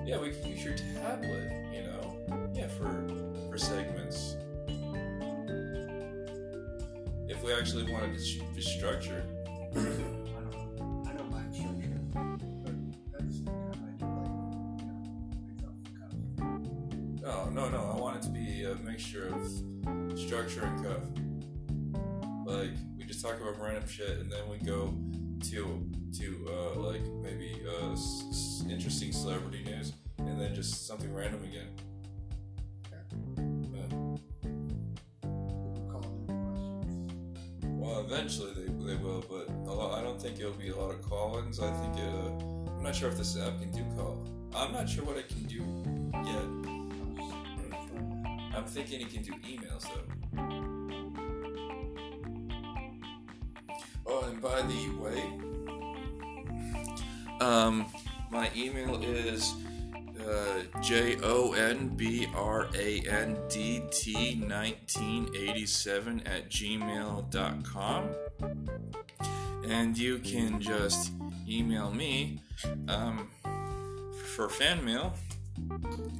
Yeah, 0.05 0.19
we 0.21 0.31
can 0.31 0.51
use 0.51 0.65
your 0.65 0.75
tablet. 0.75 1.51
You 1.73 1.83
know, 1.83 2.51
yeah, 2.55 2.69
for 2.69 2.91
for 3.51 3.59
segments. 3.59 4.37
If 7.29 7.43
we 7.43 7.53
actually 7.55 7.91
wanted 7.91 8.15
to 8.19 8.25
sh- 8.25 8.41
be 8.55 8.61
structured. 8.61 9.25
I 9.73 9.79
don't. 9.79 11.07
I 11.09 11.13
don't 11.15 11.31
mind 11.31 11.55
structure, 11.55 12.01
but 12.13 12.75
that's 13.13 13.41
kind 13.41 13.71
of 13.71 13.81
like. 13.81 14.01
You 14.01 14.07
know, 14.07 15.41
things 15.49 15.63
off 15.65 15.79
the 15.85 15.91
cuff. 16.01 16.61
No, 17.23 17.49
no, 17.51 17.69
no. 17.71 17.93
I 17.97 18.01
want 18.01 18.17
it 18.19 18.23
to 18.25 18.29
be 18.31 18.65
a 18.65 18.75
mixture 18.77 19.29
of 19.35 20.19
structure 20.19 20.65
and 20.65 20.85
cuff. 20.85 21.03
Like 22.47 22.71
we 22.99 23.05
just 23.05 23.23
talk 23.25 23.41
about 23.41 23.59
random 23.61 23.89
shit, 23.89 24.19
and 24.21 24.31
then 24.31 24.43
we 24.51 24.59
go 24.59 24.95
to 25.51 25.91
to 26.19 26.49
uh, 26.49 26.79
like 26.81 27.03
maybe 27.23 27.61
uh, 27.67 27.93
s- 27.93 28.65
interesting 28.71 29.13
celebrity 29.13 29.64
news, 29.64 29.64
and 29.64 29.64
then 29.64 29.64
just 30.65 30.87
something 30.87 31.13
random 31.13 31.43
again. 31.45 31.69
Yeah. 32.91 32.97
We'll 35.23 35.89
call 35.91 36.01
them 36.01 36.27
questions. 36.27 37.13
Well, 37.65 38.01
eventually 38.01 38.53
they, 38.55 38.69
they 38.87 38.97
will, 38.97 39.23
but 39.29 39.51
a 39.51 39.73
lot, 39.73 39.99
I 39.99 40.03
don't 40.03 40.21
think 40.21 40.41
it'll 40.41 40.53
be 40.53 40.71
a 40.71 40.77
lot 40.77 40.91
of 40.91 41.03
call-ins. 41.03 41.61
I 41.61 41.71
think 41.71 41.99
it, 41.99 42.09
uh, 42.09 42.31
I'm 42.77 42.83
not 42.83 42.95
sure 42.95 43.11
if 43.11 43.19
this 43.19 43.37
app 43.39 43.61
can 43.61 43.71
do 43.73 43.85
call. 43.95 44.27
I'm 44.55 44.73
not 44.73 44.89
sure 44.89 45.05
what 45.05 45.19
it 45.19 45.29
can 45.29 45.43
do 45.43 45.57
yet. 45.57 46.45
I'm 46.45 47.15
just 47.19 47.89
throwing 47.89 48.23
that. 48.23 48.57
I'm 48.57 48.65
thinking 48.65 49.01
it 49.03 49.11
can 49.13 49.23
do 49.23 49.33
emails 49.41 49.83
though. 49.83 50.07
Oh, 54.07 54.25
and 54.29 54.41
by 54.41 54.63
the 54.63 54.89
way, 54.99 55.23
um, 57.41 57.87
my 58.31 58.51
email 58.57 59.03
is 59.03 59.55
J 60.81 61.17
O 61.23 61.53
N 61.53 61.89
B 61.97 62.27
R 62.35 62.69
A 62.75 63.01
N 63.09 63.39
D 63.49 63.83
T 63.91 64.43
1987 64.47 66.27
at 66.27 66.51
gmail.com. 66.51 68.11
And 69.67 69.97
you 69.97 70.19
can 70.19 70.61
just 70.61 71.13
email 71.49 71.91
me 71.91 72.41
um, 72.89 73.31
for 74.35 74.49
fan 74.49 74.85
mail 74.85 75.15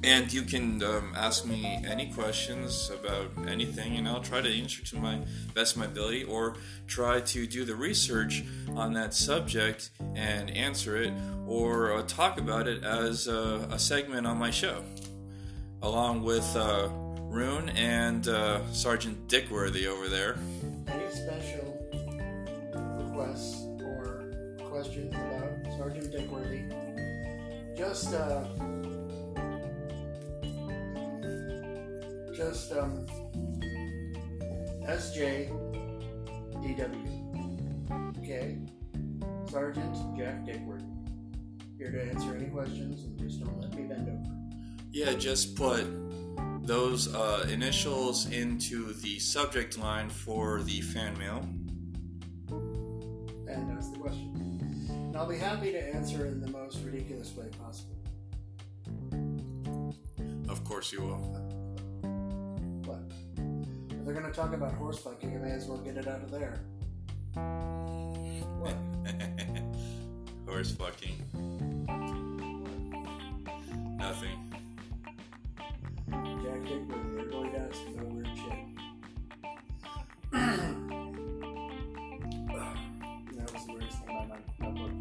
and 0.03 0.31
you 0.31 0.43
can 0.43 0.83
um, 0.83 1.13
ask 1.15 1.45
me 1.45 1.83
any 1.85 2.11
questions 2.11 2.91
about 2.91 3.31
anything, 3.47 3.95
and 3.97 4.07
I'll 4.07 4.21
try 4.21 4.41
to 4.41 4.49
answer 4.49 4.83
to 4.85 4.95
my 4.97 5.19
best 5.53 5.73
of 5.73 5.79
my 5.79 5.85
ability, 5.85 6.23
or 6.23 6.55
try 6.87 7.21
to 7.21 7.47
do 7.47 7.65
the 7.65 7.75
research 7.75 8.43
on 8.75 8.93
that 8.93 9.13
subject 9.13 9.89
and 10.15 10.49
answer 10.51 10.95
it, 10.95 11.13
or 11.47 11.93
uh, 11.93 12.03
talk 12.03 12.39
about 12.39 12.67
it 12.67 12.83
as 12.83 13.27
a, 13.27 13.67
a 13.71 13.79
segment 13.79 14.27
on 14.27 14.37
my 14.37 14.51
show, 14.51 14.83
along 15.81 16.23
with 16.23 16.55
uh, 16.55 16.87
Rune 17.21 17.69
and 17.69 18.27
uh, 18.27 18.61
Sergeant 18.71 19.27
Dickworthy 19.27 19.87
over 19.87 20.07
there. 20.07 20.37
Any 20.87 21.09
special 21.09 21.73
requests 22.97 23.65
or 23.83 24.31
questions 24.69 25.13
about 25.13 25.77
Sergeant 25.77 26.11
Dickworthy? 26.13 26.69
Just, 27.75 28.13
just, 32.35 32.71
um, 32.73 33.05
SJDW. 34.87 35.49
Okay? 38.19 38.57
Sergeant 39.49 40.17
Jack 40.17 40.45
Dickworthy. 40.45 40.83
Here 41.77 41.91
to 41.91 42.03
answer 42.03 42.35
any 42.35 42.45
questions 42.47 43.03
and 43.03 43.17
just 43.19 43.43
don't 43.43 43.59
let 43.61 43.73
me 43.73 43.83
bend 43.83 44.07
over. 44.09 44.35
Yeah, 44.91 45.13
just 45.13 45.55
put 45.55 45.85
those 46.65 47.13
uh, 47.13 47.47
initials 47.51 48.29
into 48.31 48.93
the 48.93 49.19
subject 49.19 49.77
line 49.77 50.09
for 50.09 50.61
the 50.63 50.81
fan 50.81 51.17
mail. 51.17 51.47
and 53.47 53.77
ask 53.77 53.91
the 53.93 53.99
question. 53.99 54.31
And 54.89 55.15
I'll 55.15 55.27
be 55.27 55.37
happy 55.37 55.71
to 55.71 55.95
answer 55.95 56.25
in 56.25 56.41
the 56.41 56.49
most 56.49 56.79
ridiculous 56.83 57.35
way 57.35 57.45
possible. 57.63 57.95
Of 60.49 60.63
course, 60.63 60.91
you 60.91 61.01
will. 61.01 61.44
They're 64.05 64.13
going 64.13 64.27
to 64.27 64.31
talk 64.31 64.53
about 64.53 64.73
horse 64.73 64.99
fucking, 64.99 65.31
you 65.31 65.39
may 65.39 65.49
as 65.49 65.65
well 65.65 65.79
get 65.79 65.97
it 65.97 66.07
out 66.07 66.21
of 66.21 66.29
there. 66.29 66.61
What? 68.59 68.75
Horse 70.47 70.73
fucking. 70.73 71.15
Nothing. 73.97 74.51
Jack 76.07 76.61
Dickworthy, 76.61 77.15
they're 77.15 77.25
going 77.25 77.51
to 77.51 77.57
ask 77.57 77.81
about 77.95 78.11
weird 78.11 78.29
shit. 78.37 78.59
that 83.35 83.51
was 83.53 83.65
the 83.65 83.73
weirdest 83.73 83.97
thing 83.97 84.09
about 84.09 84.29
my, 84.29 84.37
my 84.59 84.69
book. 84.69 84.93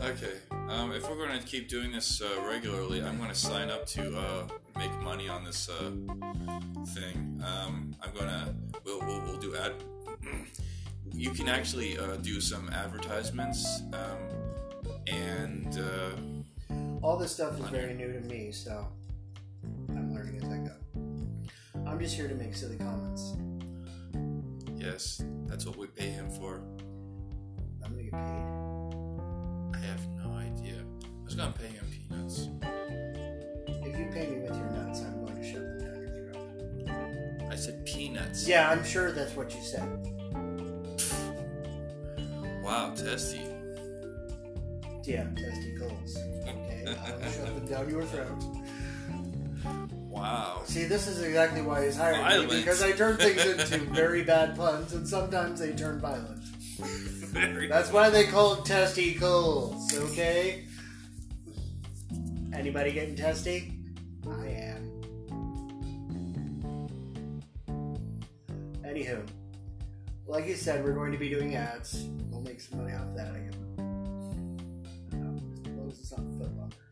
Okay. 0.00 0.45
Um, 0.86 0.92
if 0.92 1.10
we're 1.10 1.16
going 1.16 1.36
to 1.36 1.44
keep 1.44 1.68
doing 1.68 1.90
this 1.90 2.22
uh, 2.22 2.40
regularly, 2.46 3.02
I'm 3.02 3.18
going 3.18 3.30
to 3.30 3.34
sign 3.34 3.70
up 3.70 3.86
to 3.86 4.16
uh, 4.16 4.46
make 4.78 4.92
money 5.00 5.28
on 5.28 5.42
this 5.42 5.68
uh, 5.68 5.90
thing. 6.94 7.42
Um, 7.44 7.96
I'm 8.00 8.12
going 8.14 8.28
to. 8.28 8.54
We'll, 8.84 9.00
we'll, 9.00 9.20
we'll 9.22 9.36
do 9.36 9.56
ad. 9.56 9.72
you 11.12 11.30
can 11.30 11.48
actually 11.48 11.98
uh, 11.98 12.16
do 12.18 12.40
some 12.40 12.68
advertisements. 12.68 13.82
Um, 13.92 14.18
and. 15.08 15.76
Uh, 15.76 16.74
All 17.02 17.16
this 17.16 17.32
stuff 17.32 17.58
is 17.58 17.68
very 17.70 17.94
new 17.94 18.12
to 18.12 18.20
me, 18.20 18.52
so 18.52 18.86
I'm 19.88 20.14
learning 20.14 20.36
as 20.36 20.48
I 20.48 20.58
go. 20.58 21.90
I'm 21.90 21.98
just 21.98 22.14
here 22.14 22.28
to 22.28 22.34
make 22.36 22.54
silly 22.54 22.76
comments. 22.76 23.34
yes, 24.76 25.20
that's 25.46 25.66
what 25.66 25.76
we 25.76 25.88
pay 25.88 26.10
him 26.10 26.30
for. 26.30 26.62
I 31.46 31.50
was 31.50 31.52
going 31.52 31.52
to 31.52 31.58
pay 31.58 31.68
him 31.68 31.86
peanuts. 32.08 32.48
If 33.68 33.98
you 33.98 34.06
pay 34.12 34.26
me 34.30 34.40
with 34.42 34.56
your 34.56 34.70
nuts, 34.70 35.00
I'm 35.00 35.24
going 35.24 35.36
to 35.36 35.44
shove 35.44 35.62
them 35.62 35.78
down 35.80 36.00
your 36.02 36.88
throat. 37.38 37.52
I 37.52 37.56
said 37.56 37.86
peanuts. 37.86 38.48
Yeah, 38.48 38.70
I'm 38.70 38.84
sure 38.84 39.12
that's 39.12 39.34
what 39.36 39.54
you 39.54 39.62
said. 39.62 39.88
Wow, 42.62 42.94
testy. 42.96 43.42
Yeah, 45.04 45.26
testicles. 45.36 46.16
Okay, 46.48 46.84
I'll 46.88 47.30
shove 47.30 47.54
them 47.54 47.66
down 47.70 47.88
your 47.90 48.02
throat. 48.04 48.42
Wow. 50.08 50.62
See, 50.64 50.84
this 50.84 51.06
is 51.06 51.22
exactly 51.22 51.62
why 51.62 51.84
he's 51.84 51.96
hired 51.96 52.16
Violent. 52.16 52.50
me 52.50 52.58
because 52.58 52.82
I 52.82 52.90
turn 52.92 53.18
things 53.18 53.44
into 53.44 53.78
very 53.94 54.24
bad 54.24 54.56
puns, 54.56 54.94
and 54.94 55.06
sometimes 55.06 55.60
they 55.60 55.72
turn 55.74 56.00
violent. 56.00 56.42
Very 56.78 57.68
That's 57.68 57.92
why 57.92 58.10
they 58.10 58.24
call 58.24 58.54
it 58.54 58.64
testicles. 58.64 59.94
Okay. 59.94 60.65
Anybody 62.66 62.90
getting 62.90 63.14
testy? 63.14 63.78
I 64.28 64.48
am. 64.48 64.90
Anywho, 68.84 69.24
like 70.26 70.48
you 70.48 70.56
said, 70.56 70.82
we're 70.84 70.92
going 70.92 71.12
to 71.12 71.18
be 71.18 71.28
doing 71.28 71.54
ads. 71.54 72.08
We'll 72.28 72.40
make 72.40 72.60
some 72.60 72.78
money 72.82 72.92
off 72.92 73.14
that. 73.14 73.28
I 73.28 73.38
guess. 73.38 73.54
I 73.54 73.82
don't 75.12 75.36
know. 75.36 75.40
As 75.64 75.76
long 75.76 75.88
as 75.88 76.00
it's 76.00 76.10
not 76.10 76.26
Foot 76.38 76.50
Locker. 76.58 76.90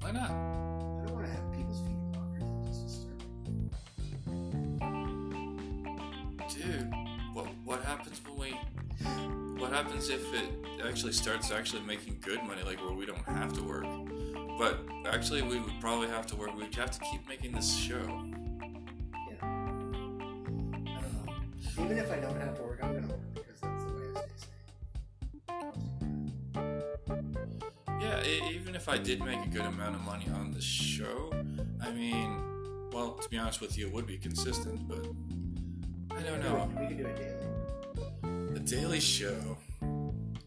Why 0.00 0.12
not? 0.12 0.30
I 0.30 1.04
don't 1.04 1.12
want 1.12 1.26
to 1.26 1.32
have 1.32 1.52
people's 1.52 1.80
feet 1.80 1.90
in 1.90 2.10
lockers. 2.14 2.42
It's 2.70 2.78
disturbing. 2.84 3.68
Dude, 6.48 6.88
what 7.34 7.48
what 7.66 7.84
happens 7.84 8.22
when 8.24 8.38
we? 8.38 9.43
What 9.58 9.72
happens 9.72 10.08
if 10.10 10.32
it 10.34 10.44
actually 10.86 11.12
starts 11.12 11.50
actually 11.50 11.82
making 11.82 12.18
good 12.20 12.42
money, 12.42 12.62
like 12.62 12.80
where 12.84 12.92
we 12.92 13.06
don't 13.06 13.24
have 13.24 13.52
to 13.54 13.62
work? 13.62 13.86
But 14.58 14.80
actually, 15.06 15.42
we 15.42 15.58
would 15.60 15.80
probably 15.80 16.08
have 16.08 16.26
to 16.28 16.36
work. 16.36 16.54
We'd 16.56 16.74
have 16.76 16.90
to 16.92 17.00
keep 17.00 17.26
making 17.28 17.52
this 17.52 17.74
show. 17.76 17.98
Know. 17.98 18.34
I 19.42 21.00
don't 21.00 21.12
know. 21.26 21.84
Even 21.84 21.98
if 21.98 22.10
I 22.12 22.16
don't 22.16 22.40
have 22.40 22.54
to 22.56 22.62
work, 22.62 22.78
I'm 22.82 22.94
gonna 22.94 23.08
work 23.08 23.34
because 23.34 23.60
that's 23.60 23.84
the 23.84 23.92
way 23.92 24.06
I 24.16 24.22
stay. 24.36 24.50
Yeah, 28.00 28.24
e- 28.24 28.54
even 28.54 28.74
if 28.74 28.88
I 28.88 28.98
did 28.98 29.24
make 29.24 29.44
a 29.44 29.48
good 29.48 29.62
amount 29.62 29.94
of 29.96 30.02
money 30.02 30.26
on 30.34 30.52
the 30.52 30.60
show, 30.60 31.32
I 31.82 31.90
mean, 31.90 32.90
well, 32.92 33.14
to 33.14 33.28
be 33.28 33.38
honest 33.38 33.60
with 33.60 33.76
you, 33.76 33.86
it 33.88 33.92
would 33.92 34.06
be 34.06 34.18
consistent, 34.18 34.86
but 34.88 35.06
I 36.16 36.22
don't 36.22 36.40
know. 36.40 36.70
We 36.78 36.86
could 36.88 36.98
do 36.98 37.06
a 37.06 37.12
daily. 38.64 39.00
Show. 39.00 39.56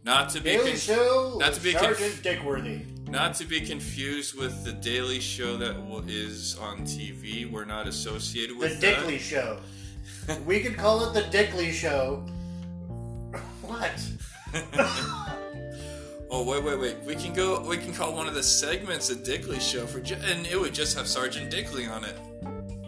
Not 0.03 0.29
to 0.31 0.39
be 0.41 0.51
Daily 0.51 0.69
con- 0.71 0.79
Show. 0.79 1.37
not 1.39 1.53
to 1.53 1.61
be 1.61 1.73
conf- 1.73 1.97
Sergeant 1.97 2.23
Dickworthy. 2.23 3.09
not 3.09 3.35
to 3.35 3.45
be 3.45 3.59
confused 3.61 4.37
with 4.37 4.63
the 4.63 4.71
Daily 4.71 5.19
Show 5.19 5.57
that 5.57 5.73
w- 5.75 6.03
is 6.07 6.57
on 6.59 6.83
TV. 6.83 7.49
We're 7.51 7.65
not 7.65 7.87
associated 7.87 8.57
with 8.57 8.79
The 8.79 8.87
with 8.87 8.95
Dickley 8.97 9.17
Show. 9.19 9.59
we 10.45 10.61
could 10.61 10.77
call 10.77 11.05
it 11.05 11.13
the 11.13 11.23
Dickley 11.29 11.71
Show. 11.73 12.25
what? 13.61 13.91
oh 16.29 16.43
wait, 16.43 16.63
wait, 16.63 16.79
wait. 16.79 16.95
We 17.05 17.15
can 17.15 17.33
go. 17.33 17.59
We 17.67 17.75
can 17.77 17.93
call 17.93 18.13
one 18.15 18.27
of 18.27 18.33
the 18.33 18.43
segments 18.43 19.09
the 19.09 19.15
Dickley 19.15 19.59
Show 19.59 19.85
for, 19.85 19.99
ju- 19.99 20.15
and 20.23 20.47
it 20.47 20.57
would 20.59 20.73
just 20.73 20.97
have 20.97 21.05
Sergeant 21.07 21.51
Dickley 21.51 21.85
on 21.85 22.05
it. 22.05 22.15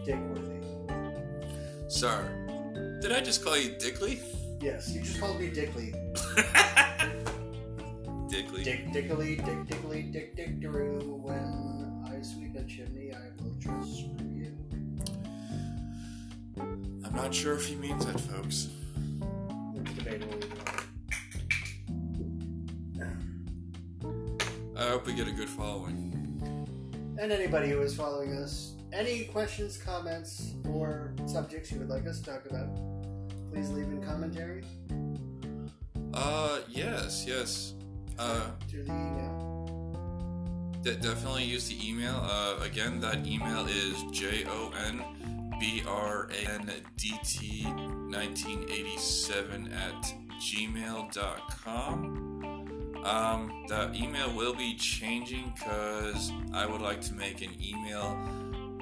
Dickworthy. 0.06 0.62
Sorry, 1.92 2.24
did 3.02 3.12
I 3.12 3.20
just 3.20 3.44
call 3.44 3.58
you 3.58 3.72
Dickley? 3.78 4.20
Yes, 4.60 4.92
you 4.92 5.00
just 5.00 5.18
called 5.18 5.40
me 5.40 5.48
Dickley. 5.48 5.92
Dickley. 8.28 8.62
Dick 8.62 8.92
Dickly, 8.92 9.36
Dick 9.36 9.66
Dickly, 9.66 10.02
Dick 10.02 10.36
Dick 10.36 10.60
Daroo. 10.60 11.18
When 11.18 12.04
I 12.06 12.20
sweep 12.20 12.54
a 12.56 12.64
chimney, 12.64 13.12
I 13.14 13.30
will 13.42 13.54
just 13.58 14.00
screw 14.00 14.28
you. 14.34 14.54
I'm 16.58 17.14
not 17.14 17.34
sure 17.34 17.54
if 17.54 17.66
he 17.66 17.74
means 17.76 18.04
that, 18.04 18.20
folks. 18.20 18.68
It's 19.76 19.92
debatable 19.94 20.34
either 20.34 20.46
I 24.76 24.88
hope 24.88 25.06
we 25.06 25.14
get 25.14 25.26
a 25.26 25.32
good 25.32 25.48
following. 25.48 26.16
And 27.18 27.32
anybody 27.32 27.68
who 27.68 27.80
is 27.80 27.94
following 27.94 28.34
us, 28.34 28.74
any 28.92 29.24
questions, 29.24 29.76
comments, 29.76 30.54
or 30.68 31.14
subjects 31.26 31.70
you 31.72 31.78
would 31.78 31.88
like 31.88 32.06
us 32.06 32.20
to 32.20 32.30
talk 32.30 32.46
about, 32.46 32.68
please 33.52 33.70
leave 33.70 33.86
in 33.88 34.02
commentary 34.02 34.62
Uh, 36.14 36.60
yes, 36.68 37.24
yes. 37.26 37.74
Uh, 38.18 38.50
to 38.68 38.82
the 38.82 38.92
email. 38.92 39.36
de- 40.82 40.96
definitely 40.96 41.44
use 41.44 41.68
the 41.68 41.88
email. 41.88 42.16
Uh, 42.24 42.56
again, 42.62 42.98
that 43.00 43.24
email 43.26 43.66
is 43.66 44.02
J 44.10 44.44
O 44.46 44.72
N 44.88 45.02
B 45.60 45.82
R 45.86 46.28
A 46.32 46.50
N 46.50 46.70
D 46.96 47.12
T 47.24 47.62
1987 47.64 49.72
at 49.72 50.14
gmail.com. 50.40 52.26
Um, 53.04 53.64
the 53.68 53.90
email 53.94 54.32
will 54.34 54.54
be 54.54 54.74
changing 54.74 55.52
because 55.54 56.32
I 56.52 56.66
would 56.66 56.82
like 56.82 57.00
to 57.02 57.14
make 57.14 57.40
an 57.40 57.54
email 57.62 58.18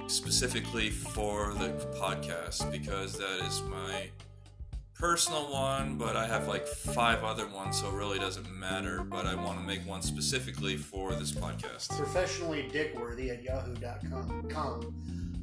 specifically 0.08 0.88
for 0.90 1.52
the 1.54 1.68
podcast 2.00 2.70
because 2.72 3.12
that 3.18 3.40
is 3.46 3.60
my 3.62 4.08
personal 4.98 5.50
one, 5.52 5.96
but 5.96 6.16
I 6.16 6.26
have 6.26 6.48
like 6.48 6.66
five 6.66 7.22
other 7.24 7.46
ones, 7.46 7.80
so 7.80 7.88
it 7.88 7.94
really 7.94 8.18
doesn't 8.18 8.50
matter. 8.52 9.02
But 9.02 9.26
I 9.26 9.34
want 9.34 9.58
to 9.60 9.64
make 9.64 9.86
one 9.86 10.02
specifically 10.02 10.76
for 10.76 11.14
this 11.14 11.32
podcast. 11.32 11.96
Professionally 11.96 12.68
dickworthy 12.72 13.30
at 13.30 13.42
yahoo.com. 13.42 14.48
Com. 14.50 14.94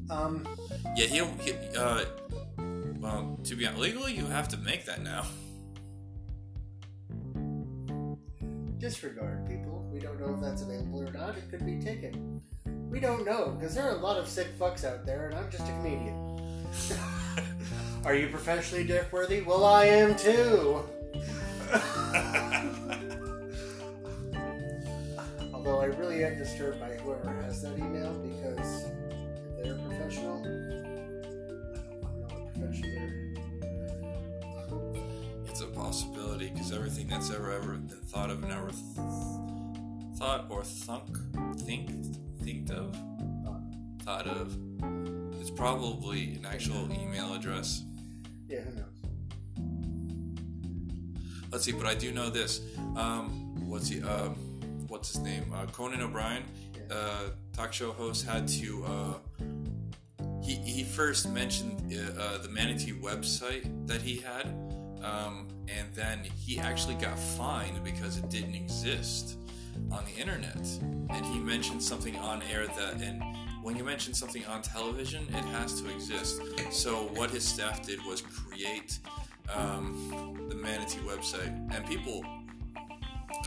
Um, 0.10 0.48
Yeah, 0.96 1.08
he'll. 1.08 1.32
He, 1.42 1.54
uh, 1.78 2.06
well, 3.00 3.40
to 3.44 3.56
be 3.56 3.66
honest, 3.66 3.82
legally, 3.82 4.14
you 4.14 4.26
have 4.26 4.48
to 4.50 4.58
make 4.58 4.86
that 4.86 5.02
now. 5.02 5.26
disregard 8.78 9.48
people. 9.48 9.84
We 9.92 10.00
don't 10.00 10.20
know 10.20 10.36
if 10.36 10.42
that's 10.42 10.62
available 10.62 11.02
or 11.02 11.12
not. 11.12 11.36
It 11.38 11.50
could 11.50 11.66
be 11.66 11.80
taken. 11.80 12.40
We 12.92 13.00
don't 13.00 13.26
know 13.26 13.56
because 13.58 13.74
there 13.74 13.86
are 13.90 13.96
a 13.96 14.00
lot 14.00 14.18
of 14.18 14.28
sick 14.28 14.48
fucks 14.60 14.84
out 14.86 15.08
there, 15.08 15.28
and 15.30 15.36
I'm 15.36 15.50
just 15.50 15.64
a 15.64 15.72
comedian. 15.72 16.45
Are 18.06 18.16
you 18.16 18.28
professionally 18.28 18.84
dick 18.84 19.12
worthy? 19.12 19.42
Well, 19.42 19.66
I 19.66 19.86
am 19.86 20.16
too. 20.16 20.84
Although 25.54 25.82
I 25.82 25.86
really 25.86 26.24
am 26.24 26.38
disturbed 26.38 26.80
by 26.80 26.90
whoever 26.98 27.32
has 27.42 27.62
that 27.64 27.78
email 27.78 28.14
because 28.14 28.86
if 29.58 29.64
they're 29.64 29.76
professional, 29.76 30.40
I 30.40 30.44
don't 30.44 32.22
know 32.22 32.28
what 32.30 32.54
profession 32.54 32.94
they're. 32.94 33.14
It's 35.48 35.62
a 35.62 35.68
possibility 35.68 36.50
because 36.50 36.72
everything 36.72 37.08
that's 37.08 37.32
ever 37.32 37.52
ever 37.52 37.74
been 37.74 37.88
thought 37.88 38.30
of 38.30 38.44
and 38.44 38.52
ever 38.52 38.70
th- 38.70 40.18
thought 40.18 40.46
or 40.50 40.64
thunk, 40.64 41.18
think, 41.60 41.90
thinked 42.44 42.70
of, 42.70 42.96
thought 44.04 44.28
of, 44.28 44.56
is 45.46 45.52
probably 45.52 46.34
an 46.34 46.46
actual 46.46 46.92
email 46.92 47.36
address. 47.36 47.84
Yeah, 48.48 48.62
who 48.62 48.72
knows? 48.76 48.86
Let's 51.52 51.64
see, 51.64 51.72
but 51.72 51.86
I 51.86 51.94
do 51.94 52.12
know 52.12 52.30
this. 52.32 52.62
Um, 52.96 53.56
what's 53.70 53.88
he? 53.88 54.02
Um, 54.02 54.34
what's 54.88 55.14
his 55.14 55.22
name? 55.22 55.54
Uh, 55.54 55.68
Conan 55.68 56.02
O'Brien, 56.02 56.44
uh, 56.90 57.30
talk 57.54 57.72
show 57.74 57.92
host, 57.92 58.26
had 58.26 58.48
to. 58.48 58.84
Uh, 58.86 59.14
he 60.42 60.56
he 60.56 60.84
first 60.84 61.30
mentioned 61.30 61.94
uh, 61.94 62.20
uh, 62.20 62.38
the 62.40 62.50
Manatee 62.50 62.94
website 62.94 63.88
that 63.88 64.02
he 64.02 64.18
had, 64.18 64.48
um, 65.04 65.48
and 65.68 65.94
then 65.94 66.24
he 66.24 66.60
actually 66.60 66.96
got 66.96 67.20
fined 67.20 67.84
because 67.84 68.18
it 68.18 68.32
didn't 68.32 68.56
exist 68.56 69.38
on 69.92 70.04
the 70.06 70.20
internet. 70.20 70.66
And 71.12 71.24
he 71.24 71.38
mentioned 71.38 71.84
something 71.84 72.16
on 72.18 72.42
air 72.52 72.66
that, 72.66 73.02
and 73.02 73.22
when 73.66 73.76
you 73.76 73.84
mention 73.84 74.14
something 74.14 74.46
on 74.46 74.62
television, 74.62 75.24
it 75.30 75.44
has 75.46 75.82
to 75.82 75.90
exist. 75.90 76.40
So 76.70 77.10
what 77.16 77.32
his 77.32 77.44
staff 77.44 77.84
did 77.84 77.98
was 78.06 78.22
create 78.22 79.00
um, 79.52 80.46
the 80.50 80.54
Manatee 80.54 81.00
website, 81.00 81.50
and 81.74 81.84
people, 81.88 82.24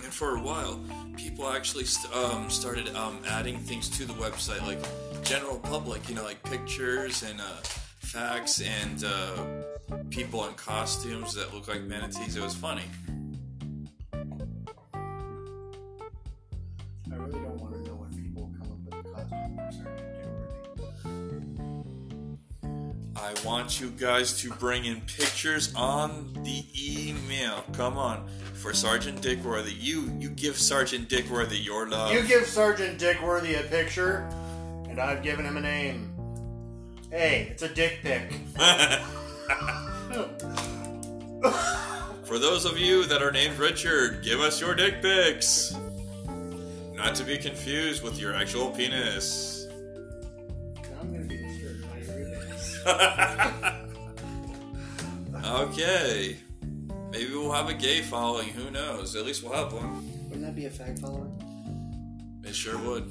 and 0.02 0.12
for 0.12 0.34
a 0.34 0.40
while, 0.40 0.80
people 1.16 1.48
actually 1.48 1.84
st- 1.84 2.12
um, 2.12 2.50
started 2.50 2.92
um, 2.96 3.20
adding 3.28 3.58
things 3.58 3.88
to 3.90 4.06
the 4.06 4.12
website, 4.14 4.60
like 4.66 4.80
general 5.22 5.60
public, 5.60 6.08
you 6.08 6.16
know, 6.16 6.24
like 6.24 6.42
pictures 6.42 7.22
and 7.22 7.40
uh, 7.40 7.60
facts 8.00 8.60
and 8.60 9.04
uh, 9.04 9.44
people 10.10 10.44
in 10.48 10.54
costumes 10.54 11.32
that 11.34 11.54
look 11.54 11.68
like 11.68 11.82
manatees. 11.82 12.34
It 12.34 12.42
was 12.42 12.56
funny. 12.56 12.82
Want 23.68 23.80
you 23.82 23.90
guys 24.00 24.40
to 24.40 24.48
bring 24.52 24.86
in 24.86 24.98
pictures 25.02 25.74
on 25.74 26.32
the 26.42 26.64
email. 26.74 27.62
Come 27.74 27.98
on, 27.98 28.26
for 28.54 28.72
Sergeant 28.72 29.20
Dickworthy. 29.20 29.74
You 29.78 30.10
you 30.18 30.30
give 30.30 30.56
Sergeant 30.56 31.10
Dickworthy 31.10 31.62
your 31.62 31.86
love. 31.86 32.14
You 32.14 32.22
give 32.22 32.46
Sergeant 32.46 32.98
Dickworthy 32.98 33.60
a 33.60 33.64
picture, 33.64 34.26
and 34.88 34.98
I've 34.98 35.22
given 35.22 35.44
him 35.44 35.58
a 35.58 35.60
name. 35.60 36.14
Hey, 37.10 37.48
it's 37.50 37.62
a 37.62 37.68
dick 37.68 37.98
pic. 38.00 38.32
For 42.24 42.38
those 42.38 42.64
of 42.64 42.78
you 42.78 43.04
that 43.04 43.22
are 43.22 43.32
named 43.32 43.58
Richard, 43.58 44.24
give 44.24 44.40
us 44.40 44.62
your 44.62 44.74
dick 44.74 45.02
pics. 45.02 45.76
Not 46.94 47.14
to 47.16 47.22
be 47.22 47.36
confused 47.36 48.02
with 48.02 48.18
your 48.18 48.34
actual 48.34 48.70
penis. 48.70 49.57
Okay. 55.44 56.36
Maybe 57.10 57.32
we'll 57.32 57.52
have 57.52 57.68
a 57.68 57.74
gay 57.74 58.02
following, 58.02 58.48
who 58.48 58.70
knows? 58.70 59.16
At 59.16 59.24
least 59.24 59.42
we'll 59.42 59.54
have 59.54 59.72
one. 59.72 60.06
Wouldn't 60.24 60.44
that 60.44 60.54
be 60.54 60.66
a 60.66 60.70
fag 60.70 61.00
following? 61.00 61.32
It 62.44 62.54
sure 62.54 62.78
would. 62.78 63.10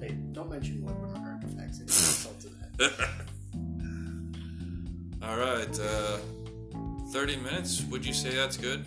Hey, 0.00 0.16
don't 0.32 0.50
mention 0.50 0.84
what 0.84 0.94
into 1.42 1.46
fags. 1.56 1.80
It's 1.80 2.00
insult 2.00 2.40
to 2.40 2.48
that. 2.78 3.08
Alright, 5.24 5.80
uh, 5.80 6.18
30 7.12 7.36
minutes? 7.36 7.82
Would 7.90 8.04
you 8.04 8.12
say 8.12 8.34
that's 8.34 8.56
good? 8.56 8.84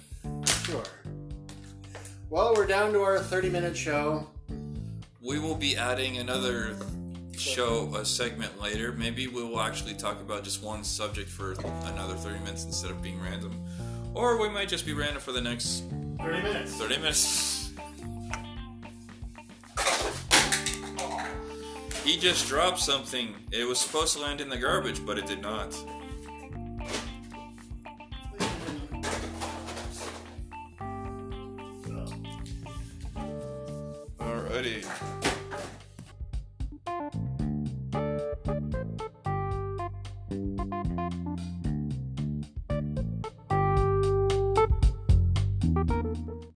Sure. 0.64 0.84
Well, 2.30 2.54
we're 2.56 2.68
down 2.68 2.94
to 2.94 3.02
our 3.02 3.20
30 3.20 3.50
minute 3.50 3.76
show. 3.76 4.28
We 5.22 5.40
will 5.40 5.56
be 5.56 5.76
adding 5.76 6.18
another 6.18 6.76
show, 7.38 7.94
a 7.96 8.06
segment 8.06 8.62
later. 8.62 8.92
Maybe 8.92 9.28
we 9.28 9.44
will 9.44 9.62
actually 9.62 9.94
talk 9.94 10.22
about 10.22 10.44
just 10.44 10.64
one 10.64 10.84
subject 10.84 11.30
for 11.30 11.54
another 11.86 12.16
30 12.16 12.40
minutes 12.40 12.66
instead 12.66 12.92
of 12.92 13.02
being 13.02 13.22
random. 13.22 13.52
Or 14.14 14.38
we 14.38 14.50
might 14.50 14.68
just 14.68 14.86
be 14.86 14.94
random 14.94 15.22
for 15.22 15.32
the 15.32 15.42
next 15.42 15.84
30 16.20 16.42
minutes. 16.44 16.76
30 16.76 16.98
minutes. 16.98 17.72
He 22.04 22.18
just 22.18 22.48
dropped 22.48 22.80
something. 22.80 23.36
It 23.52 23.68
was 23.68 23.80
supposed 23.80 24.16
to 24.18 24.22
land 24.22 24.42
in 24.42 24.50
the 24.50 24.58
garbage, 24.58 25.06
but 25.06 25.18
it 25.18 25.28
did 25.28 25.42
not. 25.42 25.74